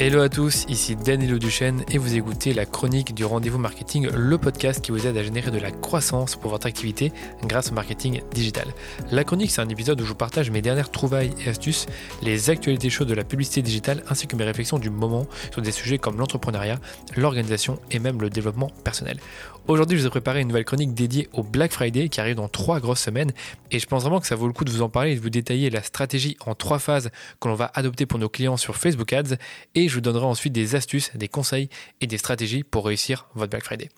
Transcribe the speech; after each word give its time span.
Hello 0.00 0.20
à 0.20 0.28
tous, 0.28 0.64
ici 0.68 0.94
Danilo 0.94 1.40
Duchesne 1.40 1.82
et 1.90 1.98
vous 1.98 2.14
écoutez 2.14 2.54
la 2.54 2.66
chronique 2.66 3.16
du 3.16 3.24
rendez-vous 3.24 3.58
marketing, 3.58 4.08
le 4.14 4.38
podcast 4.38 4.80
qui 4.80 4.92
vous 4.92 5.08
aide 5.08 5.16
à 5.16 5.24
générer 5.24 5.50
de 5.50 5.58
la 5.58 5.72
croissance 5.72 6.36
pour 6.36 6.52
votre 6.52 6.68
activité 6.68 7.12
grâce 7.42 7.72
au 7.72 7.74
marketing 7.74 8.22
digital. 8.32 8.68
La 9.10 9.24
chronique, 9.24 9.50
c'est 9.50 9.60
un 9.60 9.68
épisode 9.68 10.00
où 10.00 10.04
je 10.04 10.10
vous 10.10 10.14
partage 10.14 10.52
mes 10.52 10.62
dernières 10.62 10.92
trouvailles 10.92 11.34
et 11.44 11.48
astuces, 11.48 11.86
les 12.22 12.48
actualités 12.48 12.90
chaudes 12.90 13.08
de 13.08 13.14
la 13.14 13.24
publicité 13.24 13.60
digitale 13.60 14.04
ainsi 14.08 14.28
que 14.28 14.36
mes 14.36 14.44
réflexions 14.44 14.78
du 14.78 14.88
moment 14.88 15.26
sur 15.50 15.62
des 15.62 15.72
sujets 15.72 15.98
comme 15.98 16.16
l'entrepreneuriat, 16.16 16.78
l'organisation 17.16 17.80
et 17.90 17.98
même 17.98 18.20
le 18.20 18.30
développement 18.30 18.70
personnel. 18.84 19.18
Aujourd'hui, 19.66 19.98
je 19.98 20.02
vous 20.02 20.06
ai 20.06 20.10
préparé 20.10 20.40
une 20.40 20.48
nouvelle 20.48 20.64
chronique 20.64 20.94
dédiée 20.94 21.28
au 21.32 21.42
Black 21.42 21.72
Friday 21.72 22.08
qui 22.08 22.20
arrive 22.20 22.36
dans 22.36 22.48
trois 22.48 22.78
grosses 22.78 23.02
semaines 23.02 23.32
et 23.72 23.80
je 23.80 23.86
pense 23.86 24.02
vraiment 24.02 24.20
que 24.20 24.26
ça 24.26 24.36
vaut 24.36 24.46
le 24.46 24.52
coup 24.52 24.64
de 24.64 24.70
vous 24.70 24.80
en 24.80 24.88
parler 24.88 25.12
et 25.12 25.16
de 25.16 25.20
vous 25.20 25.28
détailler 25.28 25.68
la 25.70 25.82
stratégie 25.82 26.36
en 26.46 26.54
trois 26.54 26.78
phases 26.78 27.10
que 27.40 27.48
l'on 27.48 27.54
va 27.54 27.70
adopter 27.74 28.06
pour 28.06 28.20
nos 28.20 28.28
clients 28.28 28.56
sur 28.56 28.76
Facebook 28.76 29.12
Ads 29.12 29.36
et 29.74 29.87
je 29.88 29.94
vous 29.94 30.00
donnerai 30.00 30.26
ensuite 30.26 30.52
des 30.52 30.74
astuces, 30.74 31.10
des 31.16 31.28
conseils 31.28 31.68
et 32.00 32.06
des 32.06 32.18
stratégies 32.18 32.62
pour 32.62 32.86
réussir 32.86 33.26
votre 33.34 33.50
Black 33.50 33.64
Friday. 33.64 33.88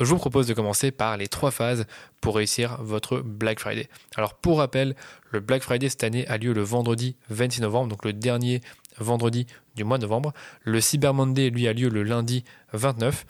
Je 0.00 0.04
vous 0.04 0.16
propose 0.16 0.46
de 0.46 0.54
commencer 0.54 0.92
par 0.92 1.16
les 1.16 1.26
trois 1.26 1.50
phases 1.50 1.84
pour 2.20 2.36
réussir 2.36 2.78
votre 2.80 3.18
Black 3.18 3.58
Friday. 3.58 3.88
Alors 4.16 4.34
pour 4.34 4.58
rappel, 4.58 4.94
le 5.30 5.40
Black 5.40 5.62
Friday 5.62 5.88
cette 5.88 6.04
année 6.04 6.26
a 6.28 6.38
lieu 6.38 6.52
le 6.52 6.62
vendredi 6.62 7.16
26 7.30 7.62
novembre, 7.62 7.88
donc 7.88 8.04
le 8.04 8.12
dernier 8.12 8.60
vendredi 8.98 9.46
du 9.74 9.84
mois 9.84 9.98
de 9.98 10.02
novembre. 10.02 10.32
Le 10.62 10.80
Cyber 10.80 11.14
Monday, 11.14 11.50
lui, 11.50 11.66
a 11.66 11.72
lieu 11.72 11.88
le 11.88 12.02
lundi 12.02 12.44
29. 12.72 13.26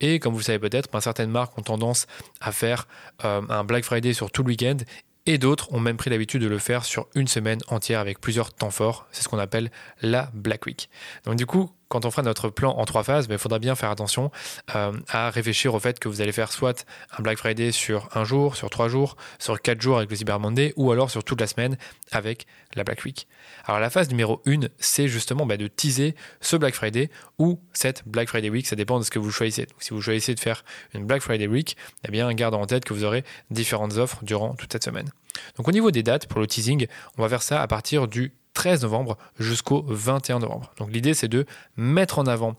Et 0.00 0.18
comme 0.18 0.32
vous 0.32 0.40
le 0.40 0.44
savez 0.44 0.58
peut-être, 0.58 0.90
ben, 0.92 1.00
certaines 1.00 1.30
marques 1.30 1.56
ont 1.58 1.62
tendance 1.62 2.06
à 2.40 2.52
faire 2.52 2.86
euh, 3.24 3.42
un 3.48 3.64
Black 3.64 3.84
Friday 3.84 4.12
sur 4.12 4.30
tout 4.30 4.42
le 4.42 4.48
week-end. 4.48 4.76
Et 5.26 5.38
d'autres 5.38 5.72
ont 5.72 5.80
même 5.80 5.96
pris 5.96 6.10
l'habitude 6.10 6.42
de 6.42 6.48
le 6.48 6.58
faire 6.58 6.84
sur 6.84 7.06
une 7.14 7.28
semaine 7.28 7.60
entière 7.68 8.00
avec 8.00 8.20
plusieurs 8.20 8.52
temps 8.52 8.70
forts. 8.70 9.06
C'est 9.12 9.22
ce 9.22 9.28
qu'on 9.28 9.38
appelle 9.38 9.70
la 10.00 10.30
Black 10.34 10.66
Week. 10.66 10.90
Donc 11.24 11.36
du 11.36 11.46
coup, 11.46 11.70
quand 11.92 12.06
on 12.06 12.10
fera 12.10 12.22
notre 12.22 12.48
plan 12.48 12.70
en 12.78 12.86
trois 12.86 13.02
phases, 13.02 13.28
ben, 13.28 13.34
il 13.34 13.38
faudra 13.38 13.58
bien 13.58 13.74
faire 13.74 13.90
attention 13.90 14.30
euh, 14.74 14.92
à 15.08 15.28
réfléchir 15.28 15.74
au 15.74 15.78
fait 15.78 15.98
que 15.98 16.08
vous 16.08 16.22
allez 16.22 16.32
faire 16.32 16.50
soit 16.50 16.86
un 17.18 17.22
Black 17.22 17.36
Friday 17.36 17.70
sur 17.70 18.08
un 18.16 18.24
jour, 18.24 18.56
sur 18.56 18.70
trois 18.70 18.88
jours, 18.88 19.18
sur 19.38 19.60
quatre 19.60 19.82
jours 19.82 19.98
avec 19.98 20.08
le 20.08 20.16
Cyber 20.16 20.40
Monday, 20.40 20.72
ou 20.76 20.90
alors 20.90 21.10
sur 21.10 21.22
toute 21.22 21.38
la 21.38 21.46
semaine 21.46 21.76
avec 22.10 22.46
la 22.76 22.82
Black 22.82 23.04
Week. 23.04 23.28
Alors 23.66 23.78
la 23.78 23.90
phase 23.90 24.08
numéro 24.08 24.40
1, 24.46 24.68
c'est 24.78 25.06
justement 25.06 25.44
ben, 25.44 25.58
de 25.58 25.66
teaser 25.66 26.14
ce 26.40 26.56
Black 26.56 26.74
Friday 26.74 27.10
ou 27.38 27.60
cette 27.74 28.08
Black 28.08 28.30
Friday 28.30 28.48
Week, 28.48 28.66
ça 28.66 28.74
dépend 28.74 28.98
de 28.98 29.04
ce 29.04 29.10
que 29.10 29.18
vous 29.18 29.30
choisissez. 29.30 29.66
Donc, 29.66 29.82
si 29.82 29.90
vous 29.90 30.00
choisissez 30.00 30.34
de 30.34 30.40
faire 30.40 30.64
une 30.94 31.04
Black 31.04 31.20
Friday 31.20 31.46
Week, 31.46 31.76
eh 32.08 32.10
bien 32.10 32.32
garde 32.32 32.54
en 32.54 32.64
tête 32.64 32.86
que 32.86 32.94
vous 32.94 33.04
aurez 33.04 33.22
différentes 33.50 33.98
offres 33.98 34.24
durant 34.24 34.54
toute 34.54 34.72
cette 34.72 34.84
semaine. 34.84 35.10
Donc 35.58 35.68
au 35.68 35.72
niveau 35.72 35.90
des 35.90 36.02
dates 36.02 36.26
pour 36.26 36.40
le 36.40 36.46
teasing, 36.46 36.86
on 37.18 37.22
va 37.22 37.28
faire 37.28 37.42
ça 37.42 37.60
à 37.60 37.66
partir 37.66 38.08
du 38.08 38.32
13 38.54 38.82
novembre 38.82 39.16
jusqu'au 39.38 39.84
21 39.88 40.40
novembre. 40.40 40.72
Donc 40.78 40.92
l'idée 40.92 41.14
c'est 41.14 41.28
de 41.28 41.46
mettre 41.76 42.18
en 42.18 42.26
avant 42.26 42.56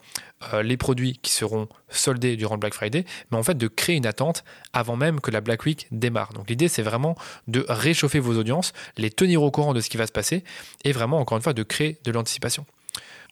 euh, 0.53 0.63
les 0.63 0.77
produits 0.77 1.19
qui 1.21 1.31
seront 1.31 1.67
soldés 1.89 2.35
durant 2.35 2.55
le 2.55 2.59
Black 2.59 2.73
Friday, 2.73 3.05
mais 3.31 3.37
en 3.37 3.43
fait 3.43 3.57
de 3.57 3.67
créer 3.67 3.95
une 3.95 4.05
attente 4.05 4.43
avant 4.73 4.95
même 4.95 5.19
que 5.21 5.31
la 5.31 5.41
Black 5.41 5.65
Week 5.65 5.87
démarre. 5.91 6.33
Donc 6.33 6.49
l'idée 6.49 6.67
c'est 6.67 6.81
vraiment 6.81 7.15
de 7.47 7.65
réchauffer 7.69 8.19
vos 8.19 8.37
audiences, 8.37 8.73
les 8.97 9.11
tenir 9.11 9.43
au 9.43 9.51
courant 9.51 9.73
de 9.73 9.81
ce 9.81 9.89
qui 9.89 9.97
va 9.97 10.07
se 10.07 10.11
passer 10.11 10.43
et 10.83 10.91
vraiment 10.91 11.19
encore 11.19 11.37
une 11.37 11.43
fois 11.43 11.53
de 11.53 11.63
créer 11.63 11.99
de 12.03 12.11
l'anticipation. 12.11 12.65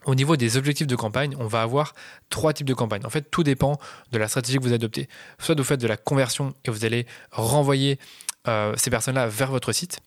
Au 0.05 0.15
niveau 0.15 0.35
des 0.35 0.57
objectifs 0.57 0.87
de 0.87 0.95
campagne, 0.95 1.35
on 1.37 1.45
va 1.45 1.61
avoir 1.61 1.93
trois 2.31 2.53
types 2.53 2.67
de 2.67 2.73
campagnes. 2.73 3.05
En 3.05 3.11
fait, 3.11 3.29
tout 3.29 3.43
dépend 3.43 3.77
de 4.11 4.17
la 4.17 4.27
stratégie 4.27 4.57
que 4.57 4.63
vous 4.63 4.73
adoptez. 4.73 5.07
Soit 5.37 5.55
vous 5.55 5.63
faites 5.63 5.79
de 5.79 5.87
la 5.87 5.97
conversion 5.97 6.55
et 6.65 6.71
vous 6.71 6.85
allez 6.85 7.05
renvoyer 7.31 7.99
euh, 8.47 8.73
ces 8.77 8.89
personnes-là 8.89 9.27
vers 9.27 9.51
votre 9.51 9.71
site 9.71 9.99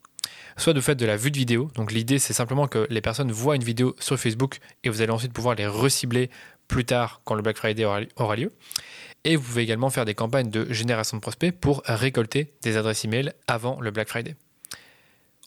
soit 0.57 0.73
de 0.73 0.81
fait 0.81 0.95
de 0.95 1.07
la 1.07 1.17
vue 1.17 1.31
de 1.31 1.37
vidéo. 1.39 1.71
Donc 1.75 1.93
l'idée 1.93 2.19
c'est 2.19 2.33
simplement 2.33 2.67
que 2.67 2.87
les 2.91 3.01
personnes 3.01 3.33
voient 3.33 3.57
une 3.57 3.65
vidéo 3.65 3.95
sur 3.99 4.19
Facebook 4.19 4.59
et 4.83 4.89
vous 4.89 5.03
allez 5.03 5.13
ensuite 5.13 5.33
pouvoir 5.33 5.55
les 5.55 5.67
recibler 5.67 6.31
plus 6.69 6.85
tard 6.85 7.21
quand 7.25 7.35
le 7.35 7.43
Black 7.43 7.57
Friday 7.57 7.85
aura 7.85 8.37
lieu. 8.37 8.53
Et 9.25 9.37
vous 9.37 9.43
pouvez 9.43 9.63
également 9.63 9.91
faire 9.91 10.05
des 10.05 10.15
campagnes 10.15 10.51
de 10.51 10.71
génération 10.73 11.17
de 11.17 11.23
prospects 11.23 11.53
pour 11.53 11.83
récolter 11.87 12.53
des 12.63 12.77
adresses 12.77 13.05
email 13.05 13.33
avant 13.47 13.81
le 13.81 13.91
Black 13.91 14.09
Friday. 14.09 14.37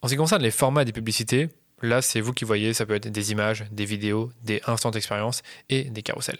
En 0.02 0.08
ce 0.08 0.14
qui 0.14 0.18
concerne 0.18 0.42
les 0.42 0.52
formats 0.52 0.86
des 0.86 0.92
publicités, 0.92 1.50
là 1.82 2.02
c'est 2.02 2.22
vous 2.22 2.34
qui 2.34 2.46
voyez, 2.46 2.74
ça 2.74 2.86
peut 2.86 2.96
être 2.96 3.10
des 3.10 3.32
images, 3.32 3.66
des 3.72 3.86
vidéos, 3.86 4.32
des 4.44 4.62
instants 4.68 4.92
d'expérience 4.92 5.44
et 5.70 5.84
des 5.86 6.02
carousels. 6.02 6.40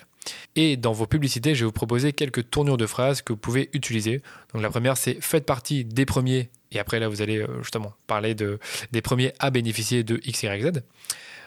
Et 0.56 0.76
dans 0.76 0.92
vos 0.92 1.08
publicités, 1.08 1.56
je 1.56 1.62
vais 1.62 1.66
vous 1.66 1.72
proposer 1.72 2.12
quelques 2.12 2.50
tournures 2.50 2.78
de 2.78 2.86
phrases 2.86 3.22
que 3.22 3.34
vous 3.34 3.38
pouvez 3.38 3.70
utiliser. 3.74 4.22
Donc 4.54 4.62
la 4.62 4.70
première 4.70 4.98
c'est 4.98 5.22
faites 5.22 5.46
partie 5.46 5.86
des 5.86 6.06
premiers 6.06 6.50
et 6.72 6.80
après, 6.80 7.00
là, 7.00 7.08
vous 7.08 7.22
allez 7.22 7.38
euh, 7.38 7.62
justement 7.62 7.94
parler 8.08 8.36
de, 8.36 8.60
des 8.92 9.02
premiers 9.02 9.34
à 9.40 9.50
bénéficier 9.50 10.04
de 10.04 10.18
XYZ. 10.18 10.82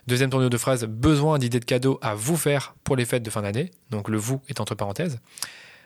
Deuxième 0.07 0.31
tournure 0.31 0.51
de 0.51 0.57
phrase, 0.57 0.85
besoin 0.85 1.39
d'idées 1.39 1.61
de 1.61 1.65
cadeaux 1.65 1.99
à 2.03 2.15
vous 2.15 2.37
faire 2.37 2.75
pour 2.85 2.97
les 2.97 3.05
fêtes 3.05 3.23
de 3.23 3.31
fin 3.31 3.43
d'année. 3.43 3.71
Donc 3.91 4.09
le 4.09 4.17
vous 4.17 4.41
est 4.49 4.61
entre 4.61 4.75
parenthèses. 4.75 5.19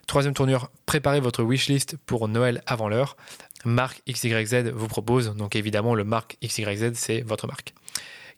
Troisième 0.06 0.34
tournure, 0.34 0.71
préparez 0.86 1.21
votre 1.21 1.42
wishlist 1.42 1.97
pour 2.06 2.28
Noël 2.28 2.62
avant 2.66 2.88
l'heure. 2.88 3.16
Marque 3.65 4.03
XYZ 4.09 4.71
vous 4.75 4.86
propose, 4.86 5.34
donc 5.34 5.56
évidemment 5.56 5.94
le 5.94 6.04
marque 6.04 6.36
XYZ 6.44 6.92
c'est 6.92 7.22
votre 7.22 7.47
marque. 7.47 7.75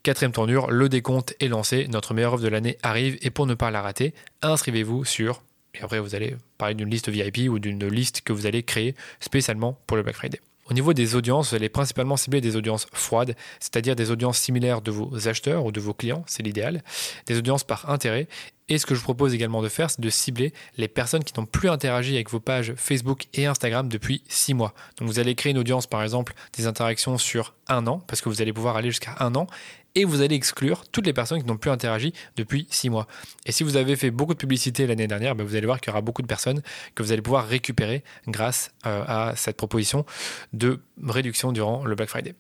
Quatrième 0.07 0.31
tournure, 0.31 0.71
le 0.71 0.89
décompte 0.89 1.35
est 1.41 1.49
lancé, 1.49 1.89
notre 1.89 2.15
meilleure 2.15 2.35
offre 2.35 2.45
de 2.45 2.49
l'année 2.49 2.79
arrive 2.85 3.19
et 3.23 3.31
pour 3.31 3.45
ne 3.45 3.55
pas 3.55 3.73
la 3.73 3.83
rater, 3.83 4.15
inscrivez-vous 4.41 5.05
sur, 5.05 5.43
et 5.75 5.83
après 5.83 5.99
vous 5.99 6.15
allez 6.15 6.37
parler 6.59 6.77
d'une 6.77 6.89
liste 6.89 7.09
VIP 7.09 7.51
ou 7.51 7.59
d'une 7.59 7.89
liste 7.89 8.21
que 8.21 8.33
vous 8.33 8.47
allez 8.47 8.63
créer 8.63 8.95
spécialement 9.19 9.77
pour 9.89 9.97
le 9.97 10.05
Black 10.05 10.15
Friday. 10.15 10.41
Au 10.71 10.75
niveau 10.75 10.93
des 10.93 11.17
audiences, 11.17 11.51
vous 11.51 11.57
allez 11.57 11.69
principalement 11.69 12.17
cibler 12.17 12.41
des 12.41 12.55
audiences 12.55 12.87
froides, 12.93 13.35
c'est-à-dire 13.59 13.97
des 13.97 14.13
audiences 14.13 14.39
similaires 14.39 14.81
de 14.81 14.93
vos 14.93 15.27
acheteurs 15.27 15.65
ou 15.65 15.73
de 15.73 15.81
vos 15.81 15.93
clients, 15.93 16.25
c'est 16.29 16.45
l'idéal, 16.45 16.85
des 17.27 17.39
audiences 17.39 17.65
par 17.65 17.91
intérêt. 17.91 18.29
Et 18.69 18.79
ce 18.79 18.87
que 18.87 18.95
je 18.95 19.01
vous 19.01 19.05
propose 19.05 19.33
également 19.33 19.63
de 19.63 19.69
faire, 19.69 19.91
c'est 19.91 20.01
de 20.01 20.11
cibler 20.11 20.53
les 20.77 20.89
personnes 20.89 21.23
qui 21.23 21.39
n'ont 21.39 21.47
plus 21.47 21.69
interagi 21.69 22.15
avec 22.15 22.31
vos 22.31 22.41
pages 22.41 22.75
Facebook 22.77 23.27
et 23.35 23.47
Instagram 23.47 23.89
depuis 23.89 24.23
six 24.29 24.55
mois. 24.55 24.75
Donc 24.99 25.07
vous 25.07 25.21
allez 25.21 25.37
créer 25.37 25.53
une 25.53 25.59
audience, 25.59 25.87
par 25.87 26.03
exemple, 26.03 26.35
des 26.57 26.67
interactions 26.67 27.17
sur 27.17 27.55
un 27.69 27.87
an, 27.87 28.03
parce 28.09 28.21
que 28.21 28.29
vous 28.29 28.43
allez 28.43 28.53
pouvoir 28.53 28.77
aller 28.77 28.91
jusqu'à 28.91 29.15
un 29.21 29.37
an, 29.37 29.47
et 29.97 30.05
vous 30.05 30.21
allez 30.21 30.37
exclure 30.37 30.85
toutes 30.93 31.07
les 31.07 31.13
personnes 31.13 31.41
qui 31.41 31.47
n'ont 31.47 31.57
plus 31.57 31.71
interagi 31.71 32.13
depuis 32.37 32.69
six 32.71 32.91
mois. 32.91 33.09
Et 33.47 33.53
si 33.53 33.65
vous 33.65 33.77
avez 33.77 33.97
fait 33.97 34.13
beaucoup 34.13 34.35
de 34.35 34.39
publicité 34.39 34.87
l'année 34.87 35.09
dernière, 35.09 35.35
ben, 35.35 35.45
vous 35.45 35.57
allez 35.57 35.67
voir 35.67 35.81
qu'il 35.81 35.91
y 35.91 35.93
aura 35.93 36.03
beaucoup 36.03 36.23
de 36.23 36.29
personnes 36.29 36.63
que 36.95 37.03
vous 37.03 37.11
allez 37.11 37.23
pouvoir 37.23 37.49
récupérer 37.49 38.05
grâce 38.29 38.71
euh, 38.87 39.03
à 39.07 39.35
cette 39.35 39.57
proposition 39.57 40.05
de 40.53 40.81
réduction 41.03 41.51
durant 41.51 41.85
le 41.85 41.95
Black 41.97 42.11
Friday. 42.11 42.35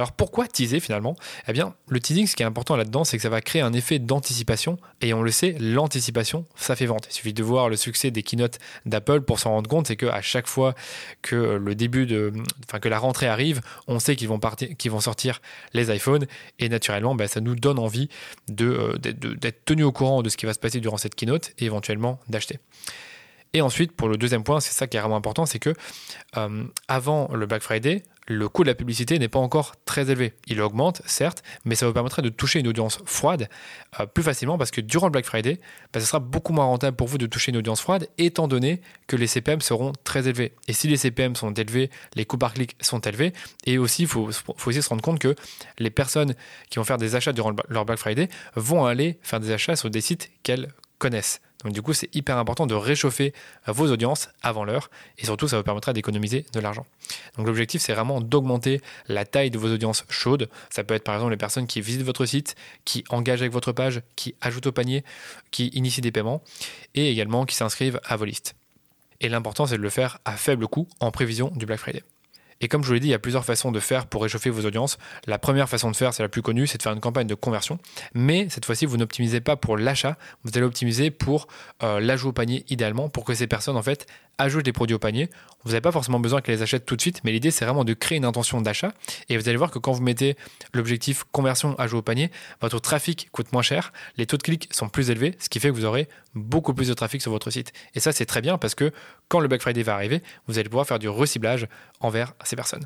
Alors 0.00 0.12
pourquoi 0.12 0.46
teaser 0.46 0.80
finalement? 0.80 1.14
Eh 1.46 1.52
bien, 1.52 1.74
le 1.88 2.00
teasing, 2.00 2.26
ce 2.26 2.34
qui 2.34 2.42
est 2.42 2.46
important 2.46 2.74
là-dedans, 2.74 3.04
c'est 3.04 3.18
que 3.18 3.22
ça 3.22 3.28
va 3.28 3.42
créer 3.42 3.60
un 3.60 3.74
effet 3.74 3.98
d'anticipation. 3.98 4.78
Et 5.02 5.12
on 5.12 5.22
le 5.22 5.30
sait, 5.30 5.54
l'anticipation, 5.60 6.46
ça 6.56 6.74
fait 6.74 6.86
vente. 6.86 7.06
Il 7.10 7.12
suffit 7.12 7.34
de 7.34 7.42
voir 7.42 7.68
le 7.68 7.76
succès 7.76 8.10
des 8.10 8.22
keynotes 8.22 8.58
d'Apple 8.86 9.20
pour 9.20 9.38
s'en 9.38 9.50
rendre 9.50 9.68
compte. 9.68 9.88
C'est 9.88 9.96
qu'à 9.96 10.22
chaque 10.22 10.46
fois 10.46 10.74
que 11.20 11.36
le 11.36 11.74
début 11.74 12.06
de, 12.06 12.32
enfin 12.66 12.78
que 12.78 12.88
la 12.88 12.98
rentrée 12.98 13.26
arrive, 13.26 13.60
on 13.88 13.98
sait 13.98 14.16
qu'ils 14.16 14.28
vont 14.28 15.00
sortir 15.00 15.42
les 15.74 15.94
iPhones. 15.94 16.26
Et 16.58 16.70
naturellement, 16.70 17.14
ben, 17.14 17.28
ça 17.28 17.42
nous 17.42 17.54
donne 17.54 17.78
envie 17.78 18.08
euh, 18.58 18.96
d'être 18.96 19.66
tenu 19.66 19.82
au 19.82 19.92
courant 19.92 20.22
de 20.22 20.30
ce 20.30 20.38
qui 20.38 20.46
va 20.46 20.54
se 20.54 20.58
passer 20.58 20.80
durant 20.80 20.96
cette 20.96 21.14
keynote 21.14 21.52
et 21.58 21.66
éventuellement 21.66 22.20
d'acheter. 22.30 22.58
Et 23.52 23.62
ensuite, 23.62 23.92
pour 23.92 24.08
le 24.08 24.16
deuxième 24.16 24.44
point, 24.44 24.60
c'est 24.60 24.72
ça 24.72 24.86
qui 24.86 24.96
est 24.96 25.00
vraiment 25.00 25.16
important, 25.16 25.46
c'est 25.46 25.58
que 25.58 25.74
euh, 26.36 26.64
avant 26.88 27.28
le 27.34 27.46
Black 27.46 27.62
Friday, 27.62 28.02
le 28.30 28.48
coût 28.48 28.62
de 28.62 28.68
la 28.68 28.76
publicité 28.76 29.18
n'est 29.18 29.28
pas 29.28 29.40
encore 29.40 29.74
très 29.84 30.08
élevé. 30.08 30.34
Il 30.46 30.60
augmente, 30.60 31.02
certes, 31.04 31.42
mais 31.64 31.74
ça 31.74 31.86
vous 31.88 31.92
permettrait 31.92 32.22
de 32.22 32.28
toucher 32.28 32.60
une 32.60 32.68
audience 32.68 33.00
froide 33.04 33.48
euh, 33.98 34.06
plus 34.06 34.22
facilement 34.22 34.56
parce 34.56 34.70
que 34.70 34.80
durant 34.80 35.08
le 35.08 35.10
Black 35.10 35.24
Friday, 35.24 35.58
bah, 35.92 35.98
ça 35.98 36.06
sera 36.06 36.20
beaucoup 36.20 36.52
moins 36.52 36.66
rentable 36.66 36.96
pour 36.96 37.08
vous 37.08 37.18
de 37.18 37.26
toucher 37.26 37.50
une 37.50 37.56
audience 37.56 37.80
froide 37.80 38.08
étant 38.18 38.46
donné 38.46 38.82
que 39.08 39.16
les 39.16 39.26
CPM 39.26 39.60
seront 39.60 39.92
très 40.04 40.28
élevés. 40.28 40.54
Et 40.68 40.72
si 40.72 40.86
les 40.86 40.96
CPM 40.96 41.34
sont 41.34 41.52
élevés, 41.52 41.90
les 42.14 42.24
coûts 42.24 42.38
par 42.38 42.54
clic 42.54 42.76
sont 42.80 43.00
élevés. 43.00 43.32
Et 43.66 43.78
aussi, 43.78 44.02
il 44.02 44.08
faut, 44.08 44.30
faut 44.30 44.70
aussi 44.70 44.80
se 44.80 44.88
rendre 44.88 45.02
compte 45.02 45.18
que 45.18 45.34
les 45.78 45.90
personnes 45.90 46.34
qui 46.70 46.78
vont 46.78 46.84
faire 46.84 46.98
des 46.98 47.16
achats 47.16 47.32
durant 47.32 47.52
leur 47.68 47.84
Black 47.84 47.98
Friday 47.98 48.28
vont 48.54 48.84
aller 48.84 49.18
faire 49.22 49.40
des 49.40 49.50
achats 49.50 49.74
sur 49.74 49.90
des 49.90 50.00
sites 50.00 50.30
qu'elles 50.44 50.68
connaissent. 51.00 51.40
Donc 51.64 51.72
du 51.72 51.82
coup, 51.82 51.92
c'est 51.92 52.14
hyper 52.14 52.38
important 52.38 52.66
de 52.66 52.74
réchauffer 52.74 53.34
vos 53.66 53.90
audiences 53.90 54.28
avant 54.42 54.64
l'heure 54.64 54.90
et 55.18 55.24
surtout, 55.24 55.48
ça 55.48 55.56
vous 55.56 55.64
permettra 55.64 55.92
d'économiser 55.92 56.46
de 56.52 56.60
l'argent. 56.60 56.86
Donc 57.36 57.46
l'objectif, 57.46 57.82
c'est 57.82 57.92
vraiment 57.92 58.20
d'augmenter 58.20 58.80
la 59.08 59.24
taille 59.24 59.50
de 59.50 59.58
vos 59.58 59.72
audiences 59.72 60.04
chaudes. 60.08 60.48
Ça 60.70 60.84
peut 60.84 60.94
être 60.94 61.04
par 61.04 61.16
exemple 61.16 61.32
les 61.32 61.36
personnes 61.36 61.66
qui 61.66 61.80
visitent 61.80 62.04
votre 62.04 62.24
site, 62.26 62.54
qui 62.84 63.02
engagent 63.08 63.42
avec 63.42 63.52
votre 63.52 63.72
page, 63.72 64.02
qui 64.14 64.34
ajoutent 64.40 64.68
au 64.68 64.72
panier, 64.72 65.02
qui 65.50 65.68
initient 65.68 66.02
des 66.02 66.12
paiements 66.12 66.42
et 66.94 67.10
également 67.10 67.44
qui 67.46 67.56
s'inscrivent 67.56 68.00
à 68.04 68.16
vos 68.16 68.26
listes. 68.26 68.54
Et 69.20 69.28
l'important, 69.28 69.66
c'est 69.66 69.76
de 69.76 69.82
le 69.82 69.90
faire 69.90 70.18
à 70.24 70.36
faible 70.36 70.68
coût 70.68 70.86
en 71.00 71.10
prévision 71.10 71.52
du 71.56 71.66
Black 71.66 71.80
Friday. 71.80 72.02
Et 72.60 72.68
comme 72.68 72.82
je 72.82 72.88
vous 72.88 72.94
l'ai 72.94 73.00
dit, 73.00 73.08
il 73.08 73.12
y 73.12 73.14
a 73.14 73.18
plusieurs 73.18 73.44
façons 73.44 73.72
de 73.72 73.80
faire 73.80 74.06
pour 74.06 74.22
réchauffer 74.22 74.50
vos 74.50 74.66
audiences. 74.66 74.98
La 75.26 75.38
première 75.38 75.68
façon 75.68 75.90
de 75.90 75.96
faire, 75.96 76.12
c'est 76.12 76.22
la 76.22 76.28
plus 76.28 76.42
connue, 76.42 76.66
c'est 76.66 76.78
de 76.78 76.82
faire 76.82 76.92
une 76.92 77.00
campagne 77.00 77.26
de 77.26 77.34
conversion. 77.34 77.78
Mais 78.14 78.48
cette 78.50 78.64
fois-ci, 78.64 78.86
vous 78.86 78.96
n'optimisez 78.96 79.40
pas 79.40 79.56
pour 79.56 79.76
l'achat, 79.76 80.16
vous 80.44 80.50
allez 80.54 80.66
optimiser 80.66 81.10
pour 81.10 81.48
euh, 81.82 82.00
l'ajout 82.00 82.28
au 82.28 82.32
panier 82.32 82.64
idéalement, 82.68 83.08
pour 83.08 83.24
que 83.24 83.34
ces 83.34 83.46
personnes 83.46 83.76
en 83.76 83.82
fait 83.82 84.06
ajoutent 84.38 84.64
des 84.64 84.72
produits 84.72 84.94
au 84.94 84.98
panier. 84.98 85.28
Vous 85.64 85.70
n'avez 85.70 85.80
pas 85.80 85.92
forcément 85.92 86.20
besoin 86.20 86.40
qu'elles 86.40 86.56
les 86.56 86.62
achètent 86.62 86.86
tout 86.86 86.96
de 86.96 87.00
suite, 87.00 87.20
mais 87.24 87.32
l'idée 87.32 87.50
c'est 87.50 87.64
vraiment 87.64 87.84
de 87.84 87.92
créer 87.92 88.18
une 88.18 88.24
intention 88.24 88.60
d'achat. 88.60 88.92
Et 89.28 89.36
vous 89.36 89.48
allez 89.48 89.58
voir 89.58 89.70
que 89.70 89.78
quand 89.78 89.92
vous 89.92 90.02
mettez 90.02 90.36
l'objectif 90.72 91.24
conversion 91.30 91.78
ajout 91.78 91.98
au 91.98 92.02
panier, 92.02 92.30
votre 92.60 92.80
trafic 92.80 93.28
coûte 93.32 93.52
moins 93.52 93.62
cher, 93.62 93.92
les 94.16 94.26
taux 94.26 94.38
de 94.38 94.42
clics 94.42 94.68
sont 94.72 94.88
plus 94.88 95.10
élevés, 95.10 95.36
ce 95.38 95.48
qui 95.48 95.60
fait 95.60 95.68
que 95.68 95.74
vous 95.74 95.84
aurez 95.84 96.08
beaucoup 96.34 96.72
plus 96.72 96.88
de 96.88 96.94
trafic 96.94 97.20
sur 97.20 97.30
votre 97.30 97.50
site. 97.50 97.72
Et 97.94 98.00
ça 98.00 98.12
c'est 98.12 98.26
très 98.26 98.40
bien 98.40 98.56
parce 98.56 98.74
que 98.74 98.92
quand 99.30 99.40
le 99.40 99.48
Black 99.48 99.62
Friday 99.62 99.82
va 99.82 99.94
arriver, 99.94 100.22
vous 100.48 100.58
allez 100.58 100.68
pouvoir 100.68 100.86
faire 100.86 100.98
du 100.98 101.08
reciblage 101.08 101.68
envers 102.00 102.34
ces 102.44 102.56
personnes. 102.56 102.84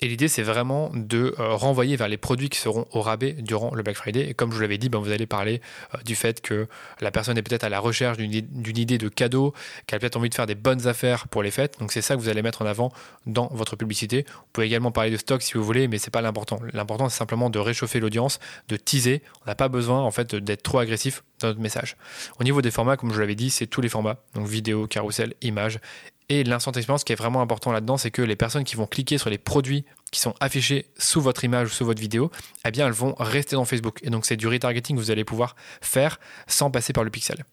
Et 0.00 0.06
l'idée, 0.06 0.28
c'est 0.28 0.42
vraiment 0.42 0.90
de 0.94 1.34
euh, 1.38 1.54
renvoyer 1.54 1.96
vers 1.96 2.08
les 2.08 2.16
produits 2.16 2.48
qui 2.48 2.58
seront 2.58 2.86
au 2.92 3.00
rabais 3.00 3.32
durant 3.32 3.74
le 3.74 3.82
Black 3.82 3.96
Friday. 3.96 4.28
Et 4.28 4.34
comme 4.34 4.50
je 4.50 4.56
vous 4.56 4.62
l'avais 4.62 4.78
dit, 4.78 4.88
ben, 4.88 4.98
vous 5.00 5.10
allez 5.10 5.26
parler 5.26 5.60
euh, 5.94 5.98
du 6.04 6.14
fait 6.14 6.40
que 6.40 6.68
la 7.00 7.10
personne 7.10 7.36
est 7.36 7.42
peut-être 7.42 7.64
à 7.64 7.68
la 7.68 7.80
recherche 7.80 8.16
d'une 8.16 8.78
idée 8.78 8.98
de 8.98 9.08
cadeau, 9.08 9.54
qu'elle 9.86 9.96
a 9.96 10.00
peut-être 10.00 10.16
envie 10.16 10.28
de 10.28 10.34
faire 10.34 10.46
des 10.46 10.54
bonnes 10.54 10.86
affaires 10.86 11.26
pour 11.26 11.42
les 11.42 11.50
fêtes. 11.50 11.80
Donc 11.80 11.90
c'est 11.90 12.02
ça 12.02 12.14
que 12.14 12.20
vous 12.20 12.28
allez 12.28 12.42
mettre 12.42 12.62
en 12.62 12.66
avant 12.66 12.92
dans 13.26 13.48
votre 13.52 13.74
publicité. 13.74 14.24
Vous 14.28 14.46
pouvez 14.52 14.66
également 14.66 14.92
parler 14.92 15.10
de 15.10 15.16
stock 15.16 15.42
si 15.42 15.54
vous 15.54 15.64
voulez, 15.64 15.88
mais 15.88 15.98
c'est 15.98 16.12
pas 16.12 16.22
l'important. 16.22 16.60
L'important, 16.72 17.08
c'est 17.08 17.18
simplement 17.18 17.50
de 17.50 17.58
réchauffer 17.58 17.98
l'audience, 17.98 18.38
de 18.68 18.76
teaser. 18.76 19.22
On 19.44 19.50
n'a 19.50 19.56
pas 19.56 19.68
besoin 19.68 20.00
en 20.00 20.12
fait 20.12 20.34
d'être 20.36 20.62
trop 20.62 20.78
agressif 20.78 21.24
dans 21.40 21.48
notre 21.48 21.60
message. 21.60 21.96
Au 22.38 22.44
niveau 22.44 22.62
des 22.62 22.70
formats, 22.70 22.96
comme 22.96 23.12
je 23.12 23.20
l'avais 23.20 23.34
dit, 23.34 23.50
c'est 23.50 23.66
tous 23.66 23.80
les 23.80 23.88
formats, 23.88 24.16
donc 24.34 24.46
vidéo, 24.46 24.86
carousel, 24.86 25.34
image 25.42 25.80
et 26.28 26.44
l'instant 26.44 26.72
expérience 26.72 27.04
qui 27.04 27.12
est 27.12 27.16
vraiment 27.16 27.40
important 27.40 27.72
là-dedans, 27.72 27.96
c'est 27.96 28.10
que 28.10 28.22
les 28.22 28.36
personnes 28.36 28.64
qui 28.64 28.76
vont 28.76 28.86
cliquer 28.86 29.18
sur 29.18 29.30
les 29.30 29.38
produits 29.38 29.84
qui 30.10 30.20
sont 30.20 30.34
affichés 30.40 30.86
sous 30.98 31.20
votre 31.20 31.44
image 31.44 31.68
ou 31.68 31.70
sous 31.70 31.84
votre 31.84 32.00
vidéo, 32.00 32.30
eh 32.66 32.70
bien 32.70 32.86
elles 32.86 32.92
vont 32.92 33.14
rester 33.18 33.56
dans 33.56 33.64
Facebook. 33.64 34.00
Et 34.02 34.10
donc 34.10 34.26
c'est 34.26 34.36
du 34.36 34.46
retargeting 34.46 34.96
que 34.96 35.00
vous 35.00 35.10
allez 35.10 35.24
pouvoir 35.24 35.56
faire 35.80 36.20
sans 36.46 36.70
passer 36.70 36.92
par 36.92 37.04
le 37.04 37.10
pixel. 37.10 37.44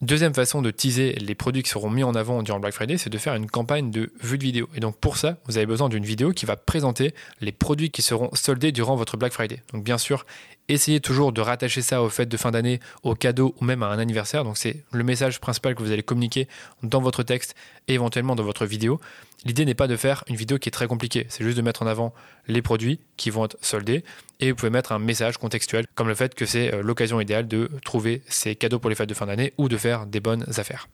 Deuxième 0.00 0.34
façon 0.34 0.60
de 0.60 0.70
teaser 0.70 1.12
les 1.12 1.34
produits 1.34 1.62
qui 1.62 1.70
seront 1.70 1.88
mis 1.88 2.02
en 2.02 2.14
avant 2.14 2.42
durant 2.42 2.58
Black 2.58 2.74
Friday, 2.74 2.98
c'est 2.98 3.10
de 3.10 3.16
faire 3.16 3.34
une 3.34 3.48
campagne 3.48 3.90
de 3.90 4.12
vue 4.20 4.38
de 4.38 4.42
vidéo. 4.42 4.68
Et 4.74 4.80
donc 4.80 4.98
pour 4.98 5.16
ça, 5.16 5.38
vous 5.46 5.56
avez 5.56 5.66
besoin 5.66 5.88
d'une 5.88 6.04
vidéo 6.04 6.32
qui 6.32 6.46
va 6.46 6.56
présenter 6.56 7.14
les 7.40 7.52
produits 7.52 7.90
qui 7.90 8.02
seront 8.02 8.28
soldés 8.34 8.72
durant 8.72 8.96
votre 8.96 9.16
Black 9.16 9.32
Friday. 9.32 9.62
Donc 9.72 9.84
bien 9.84 9.96
sûr, 9.96 10.26
essayez 10.68 11.00
toujours 11.00 11.32
de 11.32 11.40
rattacher 11.40 11.82
ça 11.82 12.02
aux 12.02 12.08
fêtes 12.08 12.28
de 12.28 12.36
fin 12.36 12.50
d'année, 12.50 12.80
aux 13.02 13.14
cadeaux 13.14 13.54
ou 13.60 13.64
même 13.64 13.82
à 13.82 13.86
un 13.86 13.98
anniversaire. 13.98 14.44
Donc 14.44 14.56
c'est 14.56 14.84
le 14.92 15.04
message 15.04 15.40
principal 15.40 15.74
que 15.74 15.82
vous 15.82 15.92
allez 15.92 16.02
communiquer 16.02 16.48
dans 16.82 17.00
votre 17.00 17.22
texte 17.22 17.54
et 17.88 17.94
éventuellement 17.94 18.34
dans 18.34 18.42
votre 18.42 18.66
vidéo. 18.66 19.00
L'idée 19.44 19.64
n'est 19.64 19.74
pas 19.74 19.88
de 19.88 19.96
faire 19.96 20.24
une 20.28 20.36
vidéo 20.36 20.58
qui 20.58 20.68
est 20.68 20.72
très 20.72 20.86
compliquée, 20.86 21.26
c'est 21.28 21.44
juste 21.44 21.58
de 21.58 21.62
mettre 21.62 21.82
en 21.82 21.86
avant 21.86 22.14
les 22.48 22.62
produits 22.62 22.98
qui 23.18 23.28
vont 23.28 23.44
être 23.44 23.58
soldés 23.60 24.02
et 24.40 24.50
vous 24.50 24.56
pouvez 24.56 24.70
mettre 24.70 24.92
un 24.92 24.98
message 24.98 25.36
contextuel 25.36 25.84
comme 25.94 26.08
le 26.08 26.14
fait 26.14 26.34
que 26.34 26.46
c'est 26.46 26.72
euh, 26.72 26.82
l'occasion 26.82 27.20
idéale 27.20 27.46
de 27.46 27.70
trouver 27.84 28.22
ces 28.26 28.56
cadeaux 28.56 28.78
pour 28.78 28.88
les 28.88 28.96
fêtes 28.96 29.08
de 29.08 29.14
fin 29.14 29.26
d'année 29.26 29.52
ou 29.58 29.68
de 29.68 29.76
faire 29.76 30.06
des 30.06 30.20
bonnes 30.20 30.46
affaires. 30.56 30.88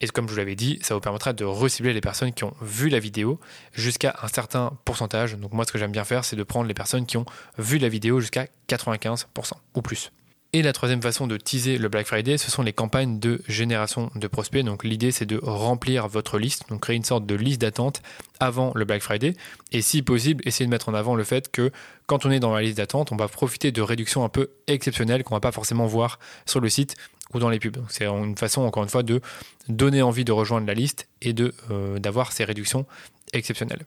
Et 0.00 0.06
comme 0.06 0.26
je 0.26 0.32
vous 0.32 0.38
l'avais 0.38 0.54
dit, 0.54 0.78
ça 0.82 0.94
vous 0.94 1.00
permettra 1.00 1.32
de 1.32 1.44
recibler 1.44 1.92
les 1.92 2.00
personnes 2.00 2.32
qui 2.32 2.44
ont 2.44 2.54
vu 2.60 2.88
la 2.88 3.00
vidéo 3.00 3.40
jusqu'à 3.72 4.16
un 4.22 4.28
certain 4.28 4.72
pourcentage. 4.84 5.36
Donc 5.36 5.52
moi, 5.52 5.64
ce 5.64 5.72
que 5.72 5.78
j'aime 5.78 5.92
bien 5.92 6.04
faire, 6.04 6.24
c'est 6.24 6.36
de 6.36 6.44
prendre 6.44 6.68
les 6.68 6.74
personnes 6.74 7.06
qui 7.06 7.16
ont 7.16 7.26
vu 7.58 7.78
la 7.78 7.88
vidéo 7.88 8.20
jusqu'à 8.20 8.46
95% 8.68 9.26
ou 9.74 9.82
plus. 9.82 10.12
Et 10.54 10.62
la 10.62 10.72
troisième 10.72 11.02
façon 11.02 11.26
de 11.26 11.36
teaser 11.36 11.76
le 11.76 11.90
Black 11.90 12.06
Friday, 12.06 12.38
ce 12.38 12.50
sont 12.50 12.62
les 12.62 12.72
campagnes 12.72 13.18
de 13.18 13.42
génération 13.48 14.10
de 14.14 14.26
prospects. 14.28 14.64
Donc 14.64 14.82
l'idée 14.82 15.12
c'est 15.12 15.26
de 15.26 15.38
remplir 15.42 16.08
votre 16.08 16.38
liste, 16.38 16.70
donc 16.70 16.80
créer 16.80 16.96
une 16.96 17.04
sorte 17.04 17.26
de 17.26 17.34
liste 17.34 17.60
d'attente 17.60 18.00
avant 18.40 18.72
le 18.74 18.86
Black 18.86 19.02
Friday. 19.02 19.34
Et 19.72 19.82
si 19.82 20.00
possible, 20.00 20.42
essayer 20.46 20.64
de 20.64 20.70
mettre 20.70 20.88
en 20.88 20.94
avant 20.94 21.16
le 21.16 21.24
fait 21.24 21.52
que 21.52 21.70
quand 22.06 22.24
on 22.24 22.30
est 22.30 22.40
dans 22.40 22.54
la 22.54 22.62
liste 22.62 22.78
d'attente, 22.78 23.12
on 23.12 23.16
va 23.16 23.28
profiter 23.28 23.72
de 23.72 23.82
réductions 23.82 24.24
un 24.24 24.30
peu 24.30 24.48
exceptionnelles 24.68 25.22
qu'on 25.22 25.34
va 25.34 25.40
pas 25.40 25.52
forcément 25.52 25.86
voir 25.86 26.18
sur 26.46 26.60
le 26.60 26.70
site 26.70 26.96
ou 27.34 27.38
dans 27.38 27.50
les 27.50 27.58
pubs. 27.58 27.78
C'est 27.88 28.06
une 28.06 28.36
façon, 28.36 28.62
encore 28.62 28.82
une 28.82 28.88
fois, 28.88 29.02
de 29.02 29.20
donner 29.68 30.02
envie 30.02 30.24
de 30.24 30.32
rejoindre 30.32 30.66
la 30.66 30.74
liste 30.74 31.08
et 31.22 31.32
de 31.32 31.54
euh, 31.70 31.98
d'avoir 31.98 32.32
ces 32.32 32.44
réductions 32.44 32.86
exceptionnelles. 33.32 33.84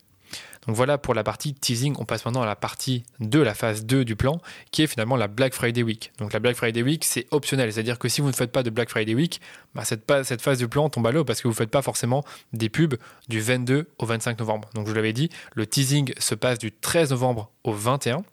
Donc 0.67 0.75
voilà 0.75 0.97
pour 0.97 1.13
la 1.13 1.23
partie 1.23 1.53
teasing. 1.53 1.95
On 1.99 2.05
passe 2.05 2.25
maintenant 2.25 2.43
à 2.43 2.45
la 2.45 2.55
partie 2.55 3.03
de 3.19 3.39
la 3.39 3.53
phase 3.53 3.85
2 3.85 4.05
du 4.05 4.15
plan, 4.15 4.39
qui 4.71 4.83
est 4.83 4.87
finalement 4.87 5.15
la 5.15 5.27
Black 5.27 5.53
Friday 5.53 5.83
Week. 5.83 6.11
Donc 6.19 6.33
la 6.33 6.39
Black 6.39 6.55
Friday 6.55 6.83
Week, 6.83 7.03
c'est 7.03 7.27
optionnel. 7.31 7.71
C'est-à-dire 7.73 7.97
que 7.97 8.07
si 8.07 8.21
vous 8.21 8.27
ne 8.27 8.33
faites 8.33 8.51
pas 8.51 8.63
de 8.63 8.69
Black 8.69 8.89
Friday 8.89 9.15
Week, 9.15 9.41
bah 9.73 9.83
cette, 9.85 10.09
cette, 10.23 10.41
phase 10.41 10.59
du 10.59 10.67
plan 10.67 10.89
tombe 10.89 11.07
à 11.07 11.11
l'eau 11.11 11.23
parce 11.23 11.41
que 11.41 11.47
vous 11.47 11.53
ne 11.53 11.57
faites 11.57 11.71
pas 11.71 11.81
forcément 11.81 12.23
des 12.53 12.69
pubs 12.69 12.95
du 13.27 13.41
22 13.41 13.87
au 13.97 14.05
25 14.05 14.39
novembre. 14.39 14.69
Donc 14.75 14.85
je 14.85 14.91
vous 14.91 14.95
l'avais 14.95 15.13
dit, 15.13 15.29
le 15.55 15.65
teasing 15.65 16.13
se 16.19 16.35
passe 16.35 16.59
du 16.59 16.71
13 16.71 17.11
novembre 17.11 17.51
au 17.63 17.73
21 17.73 18.23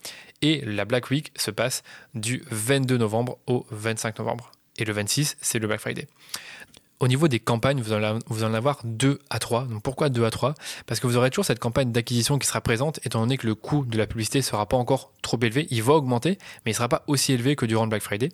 et 0.43 0.61
la 0.65 0.85
Black 0.85 1.11
Week 1.11 1.33
se 1.37 1.51
passe 1.51 1.83
du 2.15 2.45
22 2.51 2.99
novembre 2.99 3.39
au 3.47 3.67
25 3.71 4.19
novembre 4.19 4.53
et 4.79 4.85
le 4.85 4.93
26, 4.93 5.37
c'est 5.41 5.59
le 5.59 5.67
Black 5.67 5.81
Friday. 5.81 6.07
Au 7.01 7.07
niveau 7.07 7.29
des 7.29 7.39
campagnes, 7.39 7.81
vous 7.81 7.93
en 8.45 8.55
avoir 8.55 8.81
2 8.83 9.21
à 9.31 9.39
3. 9.39 9.67
Donc 9.67 9.83
pourquoi 9.83 10.09
2 10.09 10.25
à 10.25 10.31
3 10.31 10.55
Parce 10.87 10.99
que 10.99 11.07
vous 11.07 11.17
aurez 11.17 11.31
toujours 11.31 11.45
cette 11.45 11.61
campagne 11.61 11.93
d'acquisition 11.93 12.39
qui 12.39 12.49
sera 12.49 12.61
présente, 12.61 12.99
étant 13.05 13.21
donné 13.21 13.37
que 13.37 13.47
le 13.47 13.55
coût 13.55 13.85
de 13.85 13.97
la 13.97 14.09
publicité 14.09 14.41
ne 14.41 14.43
sera 14.43 14.67
pas 14.67 14.77
encore 14.77 15.13
trop 15.23 15.39
élevé. 15.41 15.69
Il 15.71 15.81
va 15.85 15.93
augmenter, 15.93 16.39
mais 16.65 16.73
il 16.73 16.75
ne 16.75 16.77
sera 16.77 16.89
pas 16.89 17.05
aussi 17.07 17.33
élevé 17.33 17.55
que 17.55 17.67
durant 17.67 17.85
le 17.85 17.91
Black 17.91 18.03
Friday. 18.03 18.31